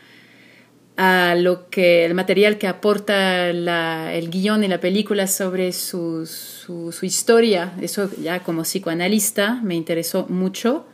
a 0.98 1.36
lo 1.36 1.70
que 1.70 2.06
el 2.06 2.14
material 2.14 2.58
que 2.58 2.68
aporta 2.68 3.50
el 3.50 4.30
guion 4.30 4.64
y 4.64 4.68
la 4.68 4.80
película 4.80 5.28
sobre 5.28 5.72
su, 5.72 6.26
su, 6.26 7.06
historia, 7.06 7.74
eso 7.82 8.10
ya 8.22 8.42
como 8.42 8.64
psicoanalista 8.64 9.60
me 9.64 9.76
interesó 9.76 10.26
mucho. 10.30 10.86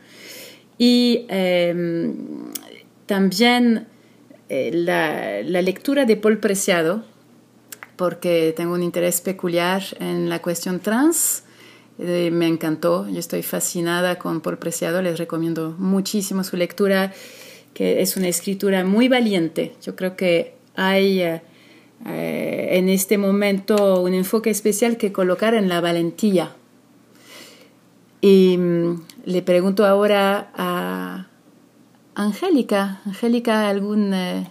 Y 0.80 1.26
em, 1.28 2.14
también 3.04 3.86
eh, 4.48 4.70
la, 4.72 5.42
la, 5.42 5.60
lectura 5.60 6.06
de 6.06 6.16
Paul 6.16 6.38
Preciado, 6.38 7.04
porque 7.96 8.54
tengo 8.56 8.72
un 8.72 8.82
interés 8.82 9.20
peculiar 9.20 9.82
en 9.98 10.30
la 10.30 10.40
cuestión 10.40 10.80
trans. 10.80 11.42
Eh, 11.98 12.30
me 12.32 12.46
encantó, 12.46 13.06
yo 13.10 13.18
estoy 13.18 13.42
fascinada 13.42 14.18
con 14.18 14.40
Paul 14.40 14.56
Preciado, 14.56 15.02
les 15.02 15.18
recomiendo 15.18 15.74
muchísimo 15.78 16.44
su 16.44 16.56
lectura 16.56 17.12
que 17.74 18.00
es 18.00 18.16
una 18.16 18.28
escritura 18.28 18.84
muy 18.84 19.08
valiente. 19.08 19.74
Yo 19.82 19.96
creo 19.96 20.16
que 20.16 20.54
hay 20.76 21.20
eh, 21.20 21.42
eh, 22.06 22.68
en 22.72 22.88
este 22.88 23.18
momento 23.18 24.00
un 24.00 24.14
enfoque 24.14 24.50
especial 24.50 24.96
que 24.96 25.12
colocar 25.12 25.54
en 25.54 25.68
la 25.68 25.80
valentía. 25.80 26.56
Y 28.20 28.56
mm, 28.58 29.02
le 29.24 29.42
pregunto 29.42 29.86
ahora 29.86 30.50
a 30.54 31.26
Angélica, 32.14 33.00
Angélica, 33.06 33.68
¿algún 33.68 34.12
eh, 34.12 34.46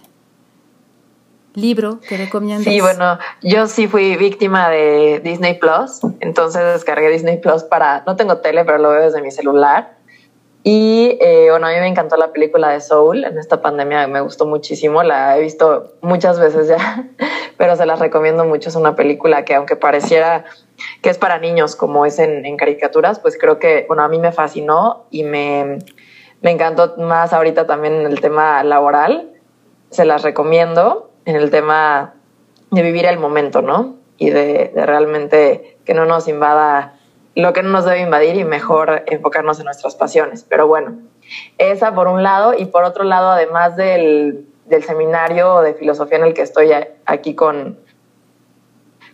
libro 1.53 1.99
que 2.07 2.17
recomiendas? 2.17 2.65
Sí, 2.65 2.81
bueno, 2.81 3.19
yo 3.43 3.67
sí 3.67 3.87
fui 3.87 4.15
víctima 4.17 4.69
de 4.69 5.21
Disney 5.23 5.59
Plus, 5.59 5.99
entonces 6.19 6.63
descargué 6.73 7.09
Disney 7.09 7.37
Plus 7.37 7.63
para, 7.63 8.03
no 8.07 8.15
tengo 8.15 8.37
tele, 8.37 8.65
pero 8.65 8.79
lo 8.79 8.89
veo 8.89 9.03
desde 9.03 9.21
mi 9.21 9.31
celular 9.31 9.98
y 10.63 11.17
eh, 11.21 11.47
bueno, 11.49 11.67
a 11.67 11.69
mí 11.69 11.79
me 11.79 11.87
encantó 11.87 12.17
la 12.17 12.33
película 12.33 12.69
de 12.69 12.81
Soul 12.81 13.23
en 13.23 13.37
esta 13.37 13.61
pandemia, 13.61 14.07
me 14.07 14.19
gustó 14.19 14.45
muchísimo, 14.45 15.03
la 15.03 15.37
he 15.37 15.41
visto 15.41 15.93
muchas 16.01 16.37
veces 16.37 16.67
ya, 16.67 17.07
pero 17.57 17.75
se 17.77 17.85
las 17.85 17.99
recomiendo 17.99 18.43
mucho. 18.43 18.69
Es 18.69 18.75
una 18.75 18.95
película 18.95 19.45
que 19.45 19.55
aunque 19.55 19.77
pareciera 19.77 20.45
que 21.01 21.09
es 21.09 21.17
para 21.17 21.39
niños 21.39 21.75
como 21.75 22.05
es 22.05 22.19
en, 22.19 22.57
caricaturas, 22.57 23.19
pues 23.19 23.37
creo 23.37 23.57
que, 23.57 23.85
bueno, 23.87 24.03
a 24.03 24.09
mí 24.09 24.19
me 24.19 24.33
fascinó 24.33 25.05
y 25.11 25.23
me, 25.23 25.79
me 26.41 26.51
encantó 26.51 26.95
más 26.97 27.31
ahorita 27.31 27.65
también 27.65 27.93
en 27.93 28.05
el 28.05 28.19
tema 28.19 28.61
laboral. 28.63 29.31
Se 29.91 30.03
las 30.03 30.23
recomiendo 30.23 31.09
en 31.23 31.37
el 31.37 31.51
tema 31.51 32.15
de 32.69 32.81
vivir 32.81 33.05
el 33.05 33.17
momento, 33.17 33.61
¿no? 33.61 33.95
Y 34.17 34.29
de, 34.29 34.71
de 34.75 34.85
realmente 34.85 35.77
que 35.85 35.93
no 35.93 36.05
nos 36.05 36.27
invada 36.27 36.98
lo 37.39 37.53
que 37.53 37.63
no 37.63 37.69
nos 37.69 37.85
debe 37.85 38.01
invadir 38.01 38.35
y 38.35 38.43
mejor 38.43 39.03
enfocarnos 39.07 39.59
en 39.59 39.65
nuestras 39.65 39.95
pasiones. 39.95 40.45
Pero 40.47 40.67
bueno, 40.67 40.99
esa 41.57 41.93
por 41.93 42.07
un 42.07 42.21
lado 42.21 42.53
y 42.53 42.65
por 42.65 42.83
otro 42.83 43.03
lado, 43.03 43.29
además 43.29 43.75
del, 43.75 44.45
seminario 44.85 45.61
de 45.61 45.73
filosofía 45.73 46.17
en 46.17 46.25
el 46.25 46.33
que 46.33 46.41
estoy 46.41 46.71
aquí 47.05 47.35
con, 47.35 47.79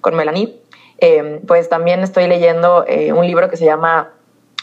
con 0.01 0.15
Melanie, 0.15 0.59
eh, 0.97 1.41
pues 1.45 1.69
también 1.69 2.01
estoy 2.01 2.27
leyendo 2.27 2.83
eh, 2.87 3.13
un 3.13 3.25
libro 3.27 3.49
que 3.49 3.57
se 3.57 3.65
llama 3.65 4.13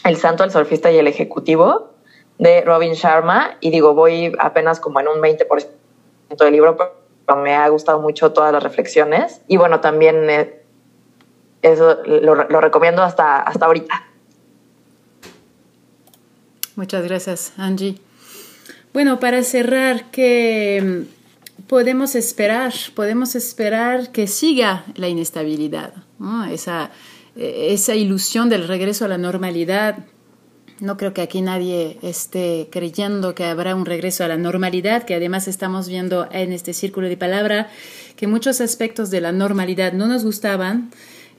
El 0.03 0.17
Santo, 0.17 0.43
el 0.43 0.51
Surfista 0.51 0.91
y 0.91 0.97
el 0.97 1.07
Ejecutivo 1.07 1.91
de 2.37 2.61
Robin 2.61 2.93
Sharma 2.93 3.57
y 3.59 3.71
digo, 3.71 3.93
voy 3.93 4.35
apenas 4.39 4.79
como 4.79 4.99
en 4.99 5.07
un 5.07 5.19
20% 5.19 5.67
del 6.37 6.51
libro, 6.51 6.75
pero 6.75 7.41
me 7.41 7.55
ha 7.55 7.67
gustado 7.69 8.01
mucho 8.01 8.33
todas 8.33 8.51
las 8.51 8.61
reflexiones 8.61 9.41
y 9.47 9.55
bueno, 9.55 9.79
también... 9.79 10.29
Eh, 10.29 10.62
eso 11.63 12.03
lo, 12.05 12.61
recomiendo 12.61 13.01
hasta, 13.01 13.41
hasta 13.41 13.65
ahorita. 13.65 14.03
Muchas 16.75 17.03
gracias, 17.03 17.53
Angie. 17.57 17.99
Bueno, 18.93 19.19
para 19.19 19.41
cerrar, 19.43 20.11
¿qué 20.11 21.05
podemos 21.67 22.15
esperar? 22.15 22.73
Podemos 22.95 23.35
esperar 23.35 24.11
que 24.11 24.27
siga 24.27 24.83
la 24.95 25.07
inestabilidad, 25.07 25.93
esa, 26.51 26.91
esa 27.35 27.95
ilusión 27.95 28.49
del 28.49 28.67
regreso 28.67 29.05
a 29.05 29.07
la 29.07 29.17
normalidad. 29.17 29.99
No 30.79 30.97
creo 30.97 31.13
que 31.13 31.21
aquí 31.21 31.41
nadie 31.41 31.97
esté 32.01 32.67
creyendo 32.71 33.35
que 33.35 33.45
habrá 33.45 33.73
un 33.73 33.85
regreso 33.85 34.23
a 34.23 34.27
la 34.27 34.37
normalidad, 34.37 35.03
que 35.03 35.15
además 35.15 35.47
estamos 35.47 35.87
viendo 35.87 36.27
en 36.31 36.51
este 36.51 36.73
círculo 36.73 37.07
de 37.07 37.17
palabra 37.17 37.69
que 38.15 38.27
muchos 38.27 38.61
aspectos 38.61 39.09
de 39.09 39.21
la 39.21 39.31
normalidad 39.31 39.93
no 39.93 40.07
nos 40.07 40.23
gustaban, 40.23 40.91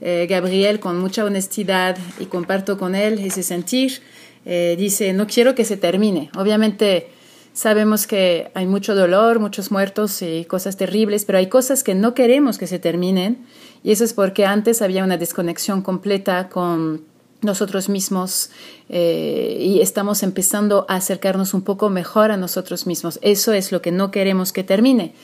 eh, 0.06 0.26
Gabriel, 0.28 0.80
con 0.80 0.98
mucha 0.98 1.24
honestidad, 1.24 1.96
y 2.20 2.26
comparto 2.26 2.76
con 2.76 2.94
él 2.94 3.18
ese 3.18 3.42
sentir, 3.42 4.02
eh, 4.44 4.76
dice, 4.78 5.14
no 5.14 5.26
quiero 5.26 5.54
que 5.54 5.64
se 5.64 5.78
termine. 5.78 6.30
Obviamente 6.36 7.08
sabemos 7.54 8.06
que 8.06 8.50
hay 8.52 8.66
mucho 8.66 8.94
dolor, 8.94 9.40
muchos 9.40 9.70
muertos 9.70 10.20
y 10.20 10.44
cosas 10.44 10.76
terribles, 10.76 11.24
pero 11.24 11.38
hay 11.38 11.48
cosas 11.48 11.82
que 11.82 11.94
no 11.94 12.12
queremos 12.12 12.58
que 12.58 12.66
se 12.66 12.78
terminen, 12.78 13.46
y 13.82 13.92
eso 13.92 14.04
es 14.04 14.12
porque 14.12 14.44
antes 14.44 14.82
había 14.82 15.04
una 15.04 15.16
desconexión 15.16 15.80
completa 15.80 16.50
con 16.50 17.02
nosotros 17.40 17.88
mismos 17.88 18.50
eh, 18.90 19.56
y 19.58 19.80
estamos 19.80 20.22
empezando 20.22 20.84
a 20.88 20.96
acercarnos 20.96 21.54
un 21.54 21.62
poco 21.62 21.88
mejor 21.88 22.30
a 22.30 22.36
nosotros 22.36 22.86
mismos. 22.86 23.18
Eso 23.22 23.52
es 23.52 23.72
lo 23.72 23.80
que 23.82 23.92
no 23.92 24.10
queremos 24.10 24.52
que 24.52 24.64
termine 24.64 25.14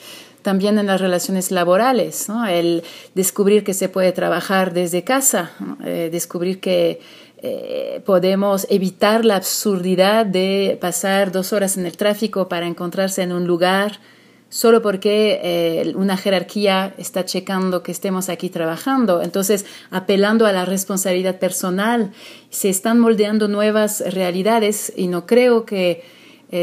también 0.42 0.78
en 0.78 0.86
las 0.86 1.00
relaciones 1.00 1.50
laborales, 1.50 2.28
el 2.48 2.82
descubrir 3.14 3.64
que 3.64 3.74
se 3.74 3.88
puede 3.88 4.12
trabajar 4.12 4.72
desde 4.72 5.04
casa, 5.04 5.52
eh, 5.84 6.08
descubrir 6.10 6.60
que 6.60 7.00
eh, 7.42 8.02
podemos 8.04 8.66
evitar 8.70 9.24
la 9.24 9.36
absurdidad 9.36 10.26
de 10.26 10.78
pasar 10.80 11.32
dos 11.32 11.52
horas 11.52 11.76
en 11.76 11.86
el 11.86 11.96
tráfico 11.96 12.48
para 12.48 12.66
encontrarse 12.66 13.22
en 13.22 13.32
un 13.32 13.46
lugar 13.46 13.98
solo 14.48 14.82
porque 14.82 15.40
eh, 15.42 15.92
una 15.94 16.16
jerarquía 16.16 16.92
está 16.98 17.24
checando 17.24 17.82
que 17.82 17.92
estemos 17.92 18.28
aquí 18.28 18.50
trabajando. 18.50 19.22
Entonces, 19.22 19.64
apelando 19.90 20.44
a 20.46 20.52
la 20.52 20.64
responsabilidad 20.64 21.38
personal, 21.38 22.12
se 22.50 22.68
están 22.68 22.98
moldeando 22.98 23.46
nuevas 23.46 24.02
realidades 24.12 24.92
y 24.96 25.06
no 25.06 25.26
creo 25.26 25.64
que 25.64 26.02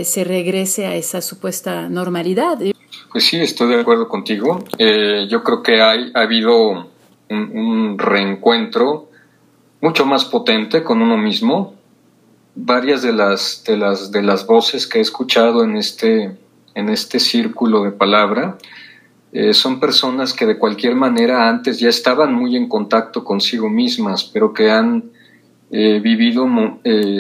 se 0.04 0.26
regrese 0.26 0.86
a 0.86 0.96
esa 0.96 1.22
supuesta 1.22 1.88
normalidad. 1.88 2.60
Pues 3.12 3.26
sí, 3.26 3.38
estoy 3.38 3.70
de 3.70 3.82
acuerdo 3.82 4.08
contigo. 4.08 4.64
Eh, 4.78 5.28
yo 5.30 5.44
creo 5.44 5.64
que 5.64 5.82
hay, 5.82 6.12
ha 6.14 6.22
habido 6.22 6.88
un, 7.30 7.98
reencuentro 7.98 9.10
mucho 9.82 10.06
más 10.06 10.26
potente 10.26 10.84
con 10.84 11.02
uno 11.02 11.18
mismo. 11.18 11.74
Varias 12.56 13.02
de 13.02 13.14
las, 13.14 13.64
de 13.66 13.78
las, 13.78 14.12
de 14.12 14.24
las 14.24 14.46
voces 14.46 14.88
que 14.88 15.00
he 15.00 15.02
escuchado 15.02 15.64
en 15.64 15.78
este, 15.78 16.38
en 16.76 16.90
este 16.90 17.20
círculo 17.20 17.84
de 17.84 17.92
palabra 17.92 18.58
eh, 19.32 19.54
son 19.54 19.80
personas 19.80 20.34
que 20.34 20.46
de 20.46 20.58
cualquier 20.58 20.96
manera 20.96 21.50
antes 21.50 21.80
ya 21.80 21.90
estaban 21.90 22.34
muy 22.34 22.56
en 22.56 22.68
contacto 22.68 23.24
consigo 23.24 23.70
mismas, 23.70 24.24
pero 24.24 24.54
que 24.54 24.72
han 24.72 25.12
eh, 25.70 26.00
vivido 26.00 26.48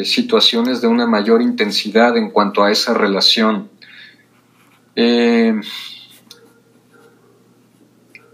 situaciones 0.03 0.81
de 0.81 0.87
una 0.87 1.05
mayor 1.05 1.41
intensidad 1.41 2.15
en 2.17 2.31
cuanto 2.31 2.63
a 2.63 2.71
esa 2.71 2.93
relación. 2.93 3.69
Eh, 4.99 5.53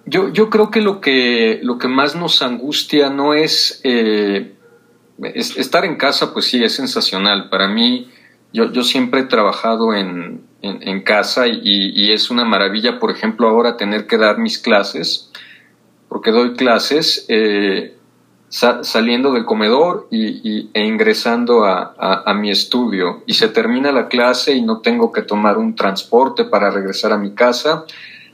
yo, 0.05 0.29
yo, 0.31 0.49
creo 0.49 0.71
que 0.71 0.79
lo, 0.81 1.01
que 1.01 1.59
lo 1.61 1.77
que 1.77 1.89
más 1.89 2.15
nos 2.15 2.41
angustia 2.41 3.09
no 3.09 3.33
es, 3.33 3.81
eh, 3.83 4.55
estar 5.35 5.83
en 5.83 5.97
casa, 5.97 6.33
pues 6.33 6.45
sí, 6.45 6.63
es 6.63 6.73
sensacional. 6.73 7.49
Para 7.49 7.67
mí, 7.67 8.09
yo, 8.53 8.71
yo 8.71 8.83
siempre 8.83 9.21
he 9.21 9.25
trabajado 9.25 9.93
en, 9.93 10.45
en, 10.61 11.01
casa 11.03 11.47
y, 11.47 12.13
es 12.13 12.31
una 12.31 12.45
maravilla, 12.45 12.97
por 12.97 13.11
ejemplo, 13.11 13.49
ahora 13.49 13.75
tener 13.75 14.07
que 14.07 14.17
dar 14.17 14.37
mis 14.37 14.57
clases, 14.57 15.31
porque 16.07 16.31
doy 16.31 16.53
clases. 16.53 17.25
Eh, 17.27 17.97
saliendo 18.53 19.31
del 19.31 19.45
comedor 19.45 20.07
y, 20.11 20.69
e 20.73 20.85
ingresando 20.85 21.65
a, 21.65 22.33
mi 22.35 22.51
estudio. 22.51 23.23
Y 23.25 23.33
se 23.33 23.47
termina 23.47 23.91
la 23.91 24.07
clase 24.07 24.53
y 24.53 24.61
no 24.61 24.79
tengo 24.79 25.11
que 25.11 25.23
tomar 25.23 25.57
un 25.57 25.75
transporte 25.75 26.45
para 26.45 26.69
regresar 26.69 27.11
a 27.13 27.17
mi 27.17 27.33
casa, 27.33 27.85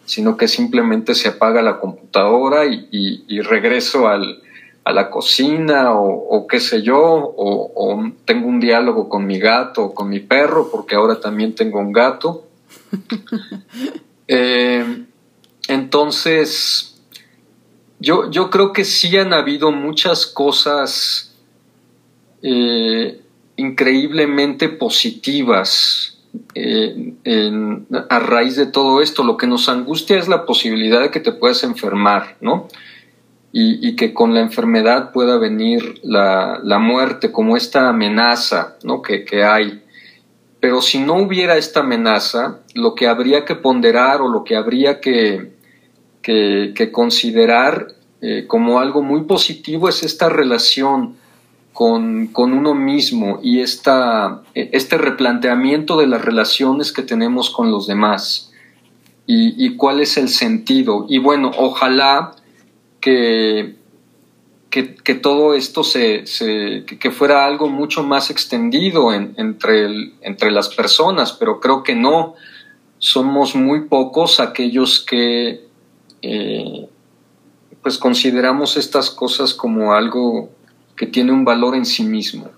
sino 0.04 0.36
que 0.36 0.50
simplemente 0.50 1.16
se 1.16 1.30
apaga 1.30 1.62
la 1.62 1.80
computadora 1.80 2.66
y, 2.66 3.42
regreso 3.44 4.10
al, 4.10 4.42
a 4.84 4.92
la 4.92 5.10
cocina 5.10 5.94
o, 5.94 6.46
qué 6.48 6.60
sé 6.60 6.82
yo, 6.82 7.00
o, 7.02 8.12
tengo 8.26 8.50
un 8.50 8.60
diálogo 8.60 9.08
con 9.08 9.26
mi 9.26 9.40
gato 9.40 9.86
o 9.86 9.94
con 9.94 10.10
mi 10.10 10.20
perro, 10.20 10.70
porque 10.70 10.96
ahora 10.96 11.22
también 11.22 11.56
tengo 11.56 11.80
un 11.80 11.94
gato. 11.94 12.46
Eh, 14.32 14.86
entonces, 15.68 16.89
yo, 18.00 18.32
yo 18.32 18.50
creo 18.50 18.72
que 18.72 18.86
sí 18.86 19.16
han 19.18 19.34
habido 19.34 19.72
muchas 19.72 20.26
cosas 20.26 21.36
eh, 22.42 23.22
increíblemente 23.58 24.70
positivas 24.70 26.18
eh, 26.56 27.14
a 28.10 28.20
raíz 28.20 28.56
de 28.56 28.68
todo 28.68 29.02
esto. 29.02 29.24
Lo 29.24 29.36
que 29.36 29.48
nos 29.48 29.68
angustia 29.68 30.18
es 30.18 30.30
la 30.30 30.46
posibilidad 30.46 31.02
de 31.02 31.12
que 31.12 31.20
te 31.20 31.34
puedas 31.34 31.64
enfermar, 31.64 32.38
¿no? 32.40 32.68
Y, 33.52 33.96
que 33.96 34.14
con 34.14 34.36
la 34.36 34.42
enfermedad 34.42 35.12
pueda 35.12 35.38
venir 35.38 36.00
la, 36.04 36.62
muerte 36.80 37.32
como 37.32 37.58
esta 37.58 37.90
amenaza 37.90 38.78
¿no? 38.84 39.02
que, 39.02 39.26
que 39.26 39.44
hay. 39.44 39.82
pero 40.60 40.84
si 40.84 41.00
no 41.00 41.16
hubiera 41.16 41.58
esta 41.58 41.80
amenaza, 41.80 42.60
lo 42.76 42.94
que 42.94 43.08
habría 43.08 43.46
que 43.46 43.56
ponderar 43.56 44.22
o 44.22 44.30
lo 44.30 44.44
que 44.44 44.56
habría 44.56 45.02
que, 45.02 45.52
que, 46.22 46.90
considerar 46.92 47.94
eh, 48.22 48.46
como 48.48 48.80
algo 48.80 49.02
muy 49.02 49.24
positivo 49.24 49.90
es 49.90 50.04
esta 50.04 50.30
relación 50.30 51.16
con, 51.74 52.28
con 52.28 52.54
uno 52.54 52.76
mismo 52.76 53.40
y 53.42 53.62
esta, 53.62 54.42
este 54.54 54.98
replanteamiento 54.98 55.98
de 55.98 56.08
las 56.08 56.24
relaciones 56.24 56.92
que 56.92 57.04
tenemos 57.04 57.50
con 57.50 57.72
los 57.72 57.88
demás 57.88 58.52
y, 59.26 59.66
y 59.66 59.76
cuál 59.76 60.02
es 60.02 60.18
el 60.18 60.30
sentido. 60.30 61.06
Y 61.08 61.20
bueno, 61.20 61.52
ojalá 61.56 62.34
que, 63.00 63.76
que, 64.70 65.16
todo 65.16 65.54
esto 65.54 65.84
se, 65.84 66.24
que 66.86 67.12
fuera 67.12 67.46
algo 67.46 67.70
mucho 67.70 68.04
más 68.04 68.30
extendido 68.30 69.14
entre, 69.14 70.14
entre 70.22 70.52
las 70.52 70.70
personas, 70.70 71.34
pero 71.34 71.60
creo 71.60 71.84
que 71.84 71.96
no. 71.96 72.36
Somos 73.02 73.56
muy 73.56 73.86
pocos 73.86 74.40
aquellos 74.40 75.00
que 75.00 75.69
eh, 76.22 76.90
pues 77.82 77.98
consideramos 77.98 78.78
estas 78.78 79.10
cosas 79.10 79.54
como 79.54 79.94
algo 79.94 80.50
que 80.96 81.08
tiene 81.08 81.32
un 81.32 81.46
valor 81.46 81.76
en 81.76 81.86
sí 81.86 82.04
mismo. 82.04 82.50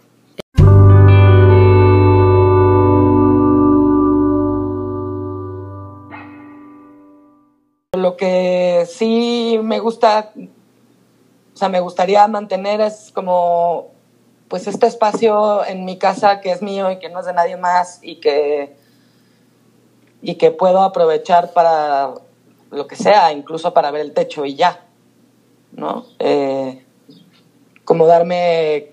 Lo 7.93 8.17
que 8.17 8.87
sí 8.89 9.59
me 9.61 9.79
gusta 9.79 10.31
sea, 11.61 11.69
me 11.69 11.79
gustaría 11.79 12.27
mantener 12.27 12.81
es 12.81 13.11
como, 13.13 13.91
pues 14.47 14.67
este 14.67 14.87
espacio 14.87 15.63
en 15.65 15.85
mi 15.85 15.97
casa 15.97 16.41
que 16.41 16.51
es 16.51 16.61
mío 16.61 16.89
y 16.91 16.97
que 16.97 17.09
no 17.09 17.19
es 17.19 17.25
de 17.27 17.33
nadie 17.33 17.55
más 17.55 17.99
y 18.01 18.15
que, 18.19 18.75
y 20.23 20.35
que 20.35 20.49
puedo 20.49 20.81
aprovechar 20.81 21.53
para 21.53 22.15
lo 22.71 22.87
que 22.87 22.95
sea, 22.95 23.31
incluso 23.31 23.73
para 23.73 23.91
ver 23.91 24.01
el 24.01 24.13
techo 24.13 24.45
y 24.45 24.55
ya, 24.55 24.85
¿no? 25.73 26.05
Eh, 26.19 26.83
como 27.83 28.07
darme 28.07 28.91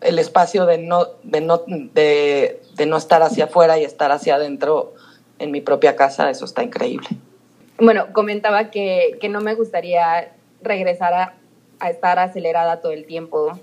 el 0.00 0.18
espacio 0.18 0.66
de 0.66 0.78
no, 0.78 1.06
de 1.22 1.40
no, 1.40 1.62
de, 1.66 2.60
no 2.86 2.96
estar 2.96 3.22
hacia 3.22 3.44
afuera 3.44 3.78
y 3.78 3.84
estar 3.84 4.10
hacia 4.10 4.34
adentro 4.34 4.94
en 5.38 5.50
mi 5.50 5.60
propia 5.60 5.96
casa, 5.96 6.28
eso 6.30 6.44
está 6.44 6.62
increíble. 6.62 7.08
Bueno, 7.78 8.12
comentaba 8.12 8.70
que, 8.70 9.18
que 9.20 9.28
no 9.28 9.40
me 9.40 9.54
gustaría 9.54 10.32
regresar 10.60 11.14
a, 11.14 11.34
a 11.78 11.90
estar 11.90 12.18
acelerada 12.18 12.80
todo 12.80 12.92
el 12.92 13.06
tiempo, 13.06 13.58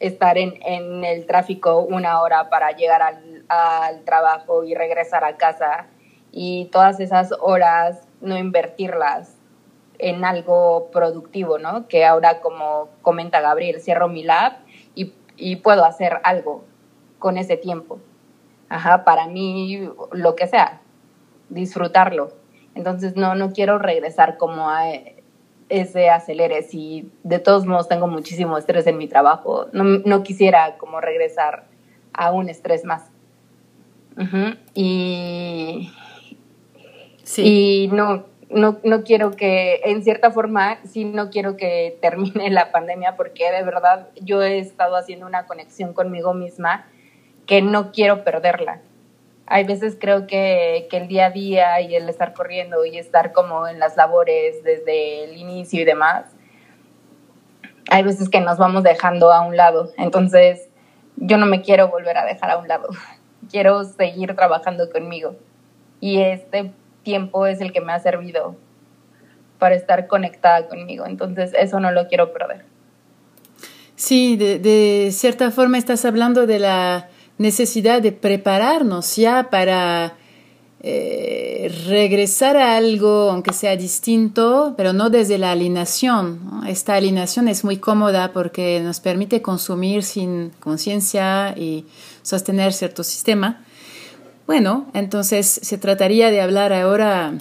estar 0.00 0.38
en, 0.38 0.54
en 0.62 1.04
el 1.04 1.26
tráfico 1.26 1.80
una 1.80 2.20
hora 2.22 2.48
para 2.48 2.70
llegar 2.72 3.02
al, 3.02 3.44
al, 3.48 4.04
trabajo 4.04 4.64
y 4.64 4.74
regresar 4.74 5.24
a 5.24 5.36
casa 5.36 5.86
y 6.32 6.66
todas 6.66 7.00
esas 7.00 7.32
horas 7.40 8.06
no 8.20 8.36
invertirlas 8.36 9.36
en 9.98 10.24
algo 10.24 10.90
productivo, 10.92 11.58
¿no? 11.58 11.88
Que 11.88 12.04
ahora, 12.04 12.40
como 12.40 12.88
comenta 13.02 13.40
Gabriel, 13.40 13.80
cierro 13.80 14.08
mi 14.08 14.22
lab 14.22 14.52
y, 14.94 15.12
y 15.36 15.56
puedo 15.56 15.84
hacer 15.84 16.20
algo 16.22 16.64
con 17.18 17.36
ese 17.36 17.56
tiempo. 17.56 17.98
Ajá, 18.68 19.04
para 19.04 19.26
mí, 19.26 19.88
lo 20.12 20.36
que 20.36 20.46
sea, 20.46 20.80
disfrutarlo. 21.48 22.32
Entonces, 22.74 23.16
no, 23.16 23.34
no 23.34 23.52
quiero 23.52 23.78
regresar 23.78 24.36
como 24.36 24.68
a 24.68 24.84
ese 25.68 26.10
acelere. 26.10 26.62
Si 26.62 27.10
de 27.24 27.38
todos 27.38 27.66
modos 27.66 27.88
tengo 27.88 28.06
muchísimo 28.06 28.56
estrés 28.56 28.86
en 28.86 28.98
mi 28.98 29.08
trabajo, 29.08 29.66
no, 29.72 29.84
no 29.84 30.22
quisiera 30.22 30.76
como 30.78 31.00
regresar 31.00 31.66
a 32.12 32.32
un 32.32 32.48
estrés 32.48 32.84
más. 32.84 33.10
Y, 34.74 35.92
y 37.36 37.88
no, 37.92 38.24
no, 38.50 38.78
no 38.82 39.02
quiero 39.02 39.32
que, 39.32 39.80
en 39.84 40.02
cierta 40.02 40.30
forma, 40.30 40.78
sí 40.84 41.04
no 41.04 41.30
quiero 41.30 41.56
que 41.56 41.98
termine 42.00 42.50
la 42.50 42.72
pandemia 42.72 43.16
porque 43.16 43.50
de 43.50 43.62
verdad 43.62 44.08
yo 44.20 44.42
he 44.42 44.58
estado 44.58 44.96
haciendo 44.96 45.26
una 45.26 45.46
conexión 45.46 45.92
conmigo 45.92 46.34
misma 46.34 46.86
que 47.46 47.62
no 47.62 47.92
quiero 47.92 48.24
perderla 48.24 48.80
hay 49.50 49.64
veces 49.64 49.96
creo 49.98 50.26
que, 50.26 50.86
que, 50.90 50.98
el 50.98 51.08
día 51.08 51.26
a 51.26 51.30
día 51.30 51.80
y 51.80 51.94
el 51.94 52.08
estar 52.08 52.34
corriendo 52.34 52.84
y 52.84 52.98
estar 52.98 53.32
como 53.32 53.66
en 53.66 53.78
las 53.78 53.96
labores 53.96 54.62
desde 54.62 55.24
el 55.24 55.38
inicio 55.38 55.80
y 55.80 55.84
demás, 55.84 56.26
hay 57.90 58.02
veces 58.02 58.28
que 58.28 58.40
nos 58.40 58.58
vamos 58.58 58.82
dejando 58.82 59.32
a 59.32 59.40
un 59.40 59.56
lado. 59.56 59.90
Entonces, 59.96 60.68
yo 61.16 61.38
no 61.38 61.46
me 61.46 61.62
quiero 61.62 61.88
volver 61.88 62.18
a 62.18 62.26
dejar 62.26 62.50
a 62.50 62.58
un 62.58 62.68
lado. 62.68 62.88
Quiero 63.50 63.84
seguir 63.84 64.36
trabajando 64.36 64.90
conmigo. 64.90 65.34
Y 66.00 66.20
este 66.20 66.70
tiempo 67.02 67.46
es 67.46 67.60
el 67.60 67.72
que 67.72 67.80
me 67.80 67.92
ha 67.92 68.00
servido 68.00 68.56
para 69.58 69.74
estar 69.74 70.06
conectada 70.06 70.68
conmigo. 70.68 71.06
Entonces, 71.06 71.52
eso 71.58 71.80
no 71.80 71.90
lo 71.90 72.08
quiero 72.08 72.32
perder. 72.32 72.64
Sí, 73.96 74.36
de, 74.36 75.10
cierta 75.12 75.50
forma 75.50 75.76
estás 75.76 76.04
hablando 76.04 76.46
de 76.46 76.60
la 76.60 77.08
necesidad 77.36 78.00
de 78.00 78.12
prepararnos 78.12 79.16
ya 79.16 79.48
para 79.50 80.14
eh, 80.80 81.74
regresar 81.88 82.56
a 82.56 82.76
algo, 82.76 83.30
aunque 83.30 83.52
sea 83.52 83.76
distinto, 83.76 84.74
pero 84.76 84.92
no 84.92 85.10
desde 85.10 85.36
la 85.38 85.50
alineación. 85.50 86.62
Esta 86.68 86.94
alineación 86.94 87.48
es 87.48 87.64
muy 87.64 87.78
cómoda 87.78 88.32
porque 88.32 88.80
nos 88.80 89.00
permite 89.00 89.42
consumir 89.42 90.04
sin 90.04 90.50
conciencia 90.60 91.54
y 91.56 91.84
sostener 92.22 92.72
cierto 92.72 93.02
sistema. 93.02 93.64
Bueno, 94.48 94.86
entonces 94.94 95.60
se 95.62 95.76
trataría 95.76 96.30
de 96.30 96.40
hablar 96.40 96.72
ahora 96.72 97.34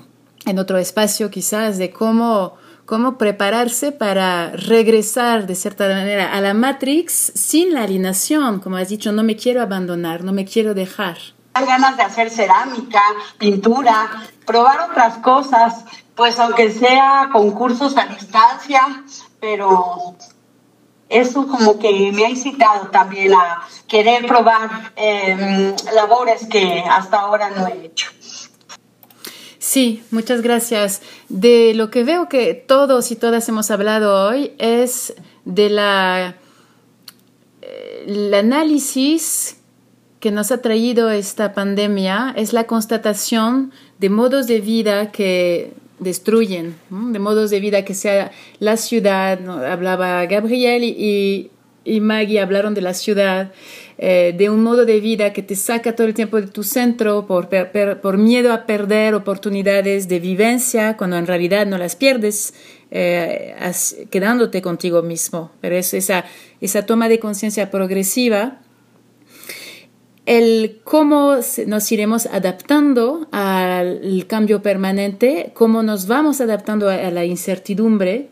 en 0.46 0.60
otro 0.60 0.78
espacio 0.78 1.32
quizás 1.32 1.78
de 1.78 1.94
cómo 1.94 2.56
cómo 2.86 3.18
prepararse 3.18 3.94
para 3.94 4.50
regresar 4.52 5.48
de 5.48 5.56
cierta 5.56 5.88
manera 5.88 6.34
a 6.34 6.42
la 6.42 6.54
Matrix 6.54 7.32
sin 7.34 7.74
la 7.74 7.84
alineación, 7.84 8.60
como 8.60 8.76
has 8.76 8.90
dicho, 8.90 9.14
no 9.14 9.24
me 9.24 9.38
quiero 9.38 9.62
abandonar, 9.62 10.26
no 10.26 10.34
me 10.34 10.44
quiero 10.44 10.74
dejar. 10.74 11.18
ganas 11.54 11.96
de 11.96 12.04
hacer 12.04 12.30
cerámica, 12.30 13.02
pintura, 13.38 14.24
probar 14.46 14.90
otras 14.92 15.18
cosas, 15.20 15.86
pues 16.14 16.38
aunque 16.40 16.72
sea 16.72 17.30
concursos 17.32 17.96
a 17.96 18.06
distancia, 18.08 18.82
pero 19.40 20.14
eso 21.10 21.48
como 21.48 21.80
que 21.80 22.12
me 22.12 22.26
ha 22.26 22.30
incitado 22.30 22.88
también 22.88 23.34
a 23.34 23.62
querer 23.88 24.26
probar 24.26 24.92
em, 24.96 25.74
labores 25.94 26.48
que 26.48 26.84
hasta 26.90 27.20
ahora 27.20 27.50
no 27.50 27.68
he 27.68 27.86
hecho. 27.86 28.10
Sí, 29.60 30.04
muchas 30.12 30.42
gracias. 30.42 31.02
De 31.30 31.74
lo 31.74 31.90
que 31.90 32.04
veo 32.04 32.30
que 32.30 32.54
todos 32.54 33.12
y 33.12 33.16
todas 33.16 33.48
hemos 33.50 33.70
hablado 33.72 34.28
hoy 34.28 34.54
es 34.60 35.14
de 35.46 35.70
la 35.70 36.36
eh, 37.62 38.06
el 38.08 38.34
análisis 38.34 39.58
que 40.20 40.32
nos 40.32 40.52
ha 40.52 40.62
traído 40.62 41.10
esta 41.10 41.54
pandemia 41.54 42.34
es 42.36 42.54
la 42.54 42.66
constatación 42.66 43.72
de 44.00 44.10
modos 44.10 44.48
de 44.48 44.62
vida 44.62 45.12
que 45.12 45.74
destruyen, 46.00 46.76
de 46.90 47.20
modos 47.20 47.50
de 47.50 47.60
vida 47.60 47.84
que 47.84 47.94
sea 47.94 48.32
la 48.60 48.78
ciudad, 48.78 49.40
hablaba 49.66 50.26
Gabriel 50.26 50.84
y, 50.84 51.50
y 51.84 52.02
Maggie 52.02 52.40
hablaron 52.40 52.74
de 52.74 52.82
la 52.82 52.94
ciudad, 52.94 53.52
eh, 53.98 54.36
de 54.38 54.50
un 54.50 54.62
modo 54.62 54.86
de 54.86 55.00
vida 55.00 55.34
que 55.34 55.42
te 55.42 55.56
saca 55.56 55.96
todo 55.96 56.06
el 56.06 56.14
tiempo 56.14 56.40
de 56.40 56.48
tu 56.48 56.64
centro 56.64 57.26
por, 57.26 57.50
por 58.02 58.18
miedo 58.18 58.54
a 58.54 58.66
perder 58.66 59.16
oportunidades 59.16 60.08
de 60.08 60.20
vivencia 60.20 60.98
cuando 60.98 61.18
en 61.18 61.26
realidad 61.26 61.66
no 61.66 61.78
las 61.78 61.96
pierdes 61.96 62.54
eh, 62.92 63.56
quedándote 64.12 64.62
contigo 64.62 65.02
mismo. 65.02 65.52
Pero 65.62 65.76
es 65.76 65.94
esa, 65.96 66.26
esa 66.62 66.86
toma 66.86 67.10
de 67.10 67.20
conciencia 67.20 67.72
progresiva 67.72 68.60
el 70.28 70.82
cómo 70.84 71.38
nos 71.68 71.92
iremos 71.92 72.26
adaptando 72.26 73.30
al 73.32 74.26
cambio 74.28 74.62
permanente, 74.62 75.52
cómo 75.54 75.84
nos 75.84 76.06
vamos 76.06 76.42
adaptando 76.42 76.90
a 76.90 77.10
la 77.12 77.24
incertidumbre 77.24 78.28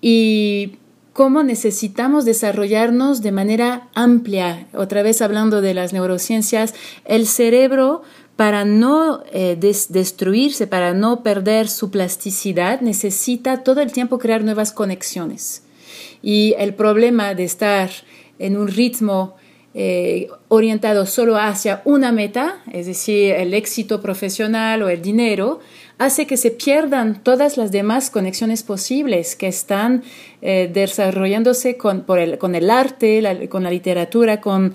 y 0.00 0.78
cómo 1.12 1.42
necesitamos 1.42 2.24
desarrollarnos 2.24 3.20
de 3.20 3.30
manera 3.30 3.88
amplia. 3.94 4.66
Otra 4.72 5.02
vez 5.02 5.20
hablando 5.20 5.60
de 5.60 5.74
las 5.74 5.92
neurociencias, 5.92 6.72
el 7.04 7.26
cerebro 7.26 8.02
para 8.36 8.64
no 8.64 9.22
eh, 9.32 9.58
destruirse, 9.60 10.66
para 10.66 10.94
no 10.94 11.22
perder 11.22 11.68
su 11.68 11.90
plasticidad, 11.90 12.80
necesita 12.80 13.62
todo 13.62 13.82
el 13.82 13.92
tiempo 13.92 14.18
crear 14.18 14.42
nuevas 14.44 14.72
conexiones. 14.72 15.62
Y 16.22 16.54
el 16.56 16.72
problema 16.72 17.34
de 17.34 17.44
estar 17.44 17.90
en 18.38 18.56
un 18.56 18.68
ritmo 18.68 19.36
eh, 19.74 20.28
orientado 20.48 21.06
solo 21.06 21.36
hacia 21.36 21.80
una 21.84 22.12
meta, 22.12 22.62
es 22.72 22.86
decir, 22.86 23.34
el 23.34 23.54
éxito 23.54 24.02
profesional 24.02 24.82
o 24.82 24.88
el 24.88 25.00
dinero, 25.00 25.60
hace 25.98 26.26
que 26.26 26.36
se 26.36 26.50
pierdan 26.50 27.22
todas 27.22 27.56
las 27.56 27.72
demás 27.72 28.10
conexiones 28.10 28.62
posibles 28.62 29.34
que 29.34 29.48
están 29.48 30.02
eh, 30.42 30.70
desarrollándose 30.72 31.76
con, 31.76 32.04
el, 32.18 32.38
con 32.38 32.54
el 32.54 32.70
arte, 32.70 33.48
con 33.48 33.62
la 33.62 33.70
literatura, 33.70 34.40
con 34.40 34.74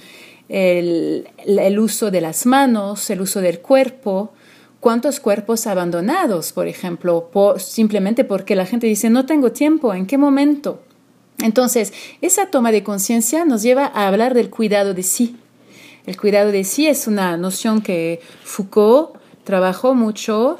el 0.49 1.79
uso 1.79 2.09
de 2.09 2.21
las 2.21 2.45
manos, 2.45 3.09
el 3.09 3.21
uso 3.21 3.41
del 3.41 3.59
cuerpo, 3.59 4.31
cuántos 4.79 5.19
cuerpos 5.19 5.67
abandonados, 5.67 6.53
por 6.53 6.67
ejemplo, 6.67 7.29
simplemente 7.57 8.23
porque 8.23 8.55
la 8.55 8.65
gente 8.65 8.87
dice, 8.87 9.09
no 9.09 9.25
tengo 9.25 9.51
tiempo, 9.51 9.93
¿en 9.93 10.05
qué 10.05 10.17
momento? 10.17 10.81
Entonces, 11.39 11.93
esa 12.21 12.47
toma 12.47 12.71
de 12.71 12.83
conciencia 12.83 13.45
nos 13.45 13.61
lleva 13.61 13.85
a 13.85 14.07
hablar 14.07 14.33
del 14.33 14.49
cuidado 14.49 14.93
de 14.93 15.03
sí. 15.03 15.37
El 16.05 16.17
cuidado 16.17 16.51
de 16.51 16.63
sí 16.63 16.87
es 16.87 17.07
una 17.07 17.37
noción 17.37 17.81
que 17.81 18.21
Foucault 18.43 19.17
trabajó 19.43 19.93
mucho. 19.93 20.59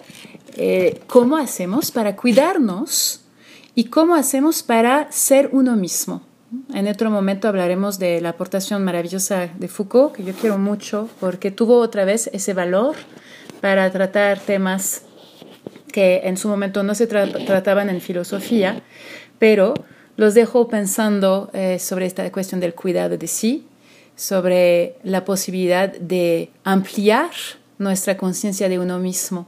Eh, 0.56 1.02
¿Cómo 1.08 1.38
hacemos 1.38 1.92
para 1.92 2.16
cuidarnos 2.16 3.22
y 3.76 3.86
cómo 3.86 4.16
hacemos 4.16 4.62
para 4.64 5.12
ser 5.12 5.50
uno 5.52 5.76
mismo? 5.76 6.22
En 6.74 6.88
otro 6.88 7.10
momento 7.10 7.48
hablaremos 7.48 8.00
de 8.00 8.22
la 8.22 8.30
aportación 8.30 8.84
maravillosa 8.84 9.50
de 9.58 9.68
Foucault, 9.68 10.16
que 10.16 10.24
yo 10.24 10.34
quiero 10.34 10.58
mucho, 10.58 11.10
porque 11.20 11.52
tuvo 11.52 11.80
otra 11.80 12.06
vez 12.06 12.30
ese 12.34 12.54
valor 12.54 12.96
para 13.60 13.92
tratar 13.92 14.40
temas 14.40 15.02
que 15.92 16.22
en 16.26 16.38
su 16.38 16.48
momento 16.48 16.84
no 16.84 16.96
se 16.96 17.08
trataban 17.08 17.90
en 17.90 18.02
filosofía, 18.02 18.82
pero 19.40 19.74
los 20.18 20.34
dejo 20.34 20.68
pensando 20.68 21.50
eh, 21.54 21.80
sobre 21.80 22.08
esta 22.08 22.30
cuestión 22.32 22.60
del 22.60 22.74
cuidado 22.74 23.18
de 23.18 23.28
sí, 23.28 23.68
sobre 24.16 24.96
la 25.04 25.24
posibilidad 25.24 25.96
de 25.96 26.50
ampliar 26.64 27.30
nuestra 27.78 28.18
conciencia 28.18 28.68
de 28.68 28.80
uno 28.80 28.98
mismo 28.98 29.48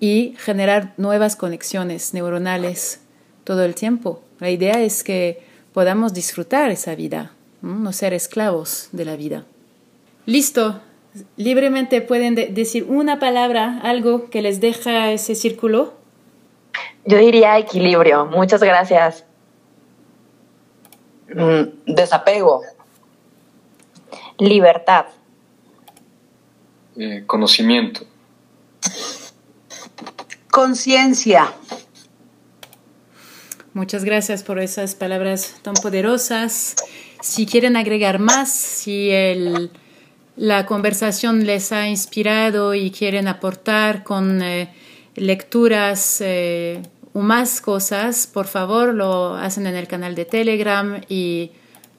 y 0.00 0.34
generar 0.38 0.92
nuevas 0.96 1.36
conexiones 1.36 2.12
neuronales 2.12 3.00
todo 3.44 3.64
el 3.64 3.76
tiempo. 3.76 4.22
La 4.40 4.50
idea 4.50 4.80
es 4.80 5.04
que 5.04 5.42
podamos 5.72 6.12
disfrutar 6.12 6.70
esa 6.70 6.96
vida, 6.96 7.32
no 7.62 7.92
ser 7.92 8.12
esclavos 8.12 8.88
de 8.90 9.04
la 9.04 9.14
vida. 9.14 9.44
Listo, 10.26 10.80
libremente 11.36 12.00
pueden 12.00 12.34
decir 12.34 12.84
una 12.88 13.20
palabra, 13.20 13.80
algo 13.84 14.28
que 14.30 14.42
les 14.42 14.60
deja 14.60 15.12
ese 15.12 15.36
círculo? 15.36 15.94
Yo 17.04 17.18
diría 17.18 17.56
equilibrio. 17.56 18.26
Muchas 18.26 18.60
gracias. 18.60 19.24
Mm, 21.34 21.94
desapego. 21.94 22.62
Libertad. 24.38 25.06
Eh, 26.96 27.24
conocimiento. 27.26 28.06
Conciencia. 30.50 31.52
Muchas 33.74 34.04
gracias 34.04 34.42
por 34.42 34.58
esas 34.58 34.94
palabras 34.94 35.56
tan 35.62 35.74
poderosas. 35.74 36.76
Si 37.20 37.44
quieren 37.44 37.76
agregar 37.76 38.18
más, 38.18 38.50
si 38.50 39.10
el 39.10 39.70
la 40.36 40.66
conversación 40.66 41.46
les 41.46 41.72
ha 41.72 41.88
inspirado 41.88 42.74
y 42.74 42.90
quieren 42.90 43.26
aportar 43.26 44.04
con 44.04 44.42
eh, 44.42 44.68
lecturas 45.14 46.20
eh, 46.20 46.82
más 47.22 47.60
cosas, 47.60 48.26
por 48.26 48.46
favor 48.46 48.94
lo 48.94 49.34
hacen 49.34 49.66
en 49.66 49.74
el 49.74 49.88
canal 49.88 50.14
de 50.14 50.24
Telegram 50.24 51.00
y 51.08 51.52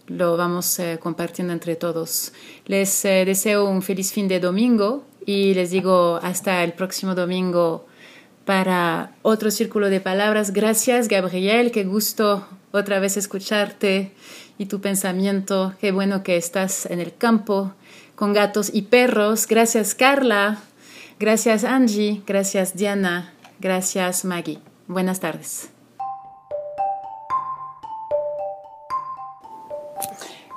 lo 0.08 0.38
vamos 0.38 0.80
eh, 0.80 1.00
compartiendo 1.02 1.54
entre 1.54 1.76
todos. 1.76 2.34
Les 2.66 3.04
deseo 3.04 3.66
un 3.66 3.82
feliz 3.82 4.12
fin 4.12 4.28
de 4.28 4.40
domingo 4.40 5.04
y 5.26 5.54
les 5.54 5.72
digo 5.72 6.20
hasta 6.24 6.64
el 6.64 6.74
próximo 6.74 7.14
domingo 7.14 7.86
para 8.46 9.12
otro 9.24 9.52
círculo 9.52 9.90
de 9.90 10.00
palabras. 10.00 10.54
Gracias, 10.54 11.10
Gabriel, 11.10 11.72
qué 11.72 11.84
gusto 11.84 12.48
otra 12.72 13.00
vez 13.00 13.18
escucharte 13.18 14.14
y 14.58 14.66
tu 14.68 14.80
pensamiento. 14.80 15.74
Qué 15.80 15.92
bueno 15.92 16.24
que 16.24 16.38
estás 16.38 16.86
en 16.86 17.00
el 17.00 17.14
campo 17.16 17.74
con 18.16 18.34
gatos 18.34 18.72
y 18.74 18.84
perros. 18.84 19.48
Gracias 19.48 19.94
Carla, 19.96 20.60
gracias 21.20 21.64
Angie, 21.64 22.24
gracias 22.26 22.76
Diana, 22.76 23.34
gracias 23.60 24.26
Maggie. 24.26 24.60
Buenas 24.88 25.20
tardes. 25.20 25.70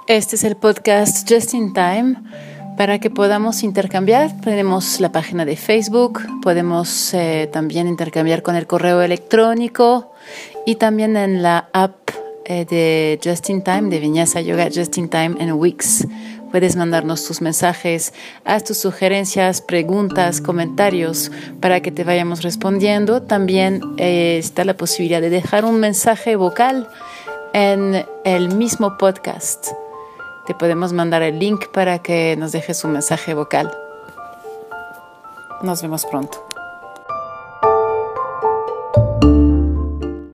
Este 0.06 0.36
es 0.36 0.44
el 0.44 0.56
podcast 0.56 1.28
Just 1.28 1.52
in 1.54 1.72
Time. 1.72 2.14
Para 2.76 3.00
que 3.00 3.10
podamos 3.10 3.64
intercambiar, 3.64 4.40
tenemos 4.40 5.00
la 5.00 5.10
página 5.12 5.44
de 5.44 5.56
Facebook, 5.56 6.20
podemos 6.42 7.12
eh, 7.12 7.50
también 7.52 7.88
intercambiar 7.88 8.42
con 8.42 8.54
el 8.54 8.66
correo 8.66 9.02
electrónico 9.02 10.12
y 10.64 10.76
también 10.76 11.16
en 11.16 11.42
la 11.42 11.68
app 11.72 12.10
eh, 12.44 12.64
de 12.64 13.20
Just 13.22 13.50
in 13.50 13.62
Time, 13.62 13.90
de 13.90 13.98
Viñasa 13.98 14.40
Yoga 14.40 14.68
Just 14.72 14.96
in 14.96 15.08
Time 15.08 15.36
en 15.40 15.52
Wix. 15.52 16.06
Puedes 16.50 16.74
mandarnos 16.74 17.24
tus 17.24 17.40
mensajes, 17.40 18.12
haz 18.44 18.64
tus 18.64 18.78
sugerencias, 18.78 19.60
preguntas, 19.60 20.40
comentarios 20.40 21.30
para 21.60 21.80
que 21.80 21.92
te 21.92 22.02
vayamos 22.02 22.42
respondiendo. 22.42 23.22
También 23.22 23.80
eh, 23.98 24.38
está 24.38 24.64
la 24.64 24.76
posibilidad 24.76 25.20
de 25.20 25.30
dejar 25.30 25.64
un 25.64 25.78
mensaje 25.78 26.34
vocal 26.34 26.88
en 27.52 28.04
el 28.24 28.54
mismo 28.54 28.98
podcast. 28.98 29.68
Te 30.46 30.54
podemos 30.54 30.92
mandar 30.92 31.22
el 31.22 31.38
link 31.38 31.68
para 31.72 32.00
que 32.00 32.34
nos 32.36 32.50
dejes 32.50 32.82
un 32.84 32.92
mensaje 32.92 33.34
vocal. 33.34 33.70
Nos 35.62 35.82
vemos 35.82 36.04
pronto. 36.06 36.49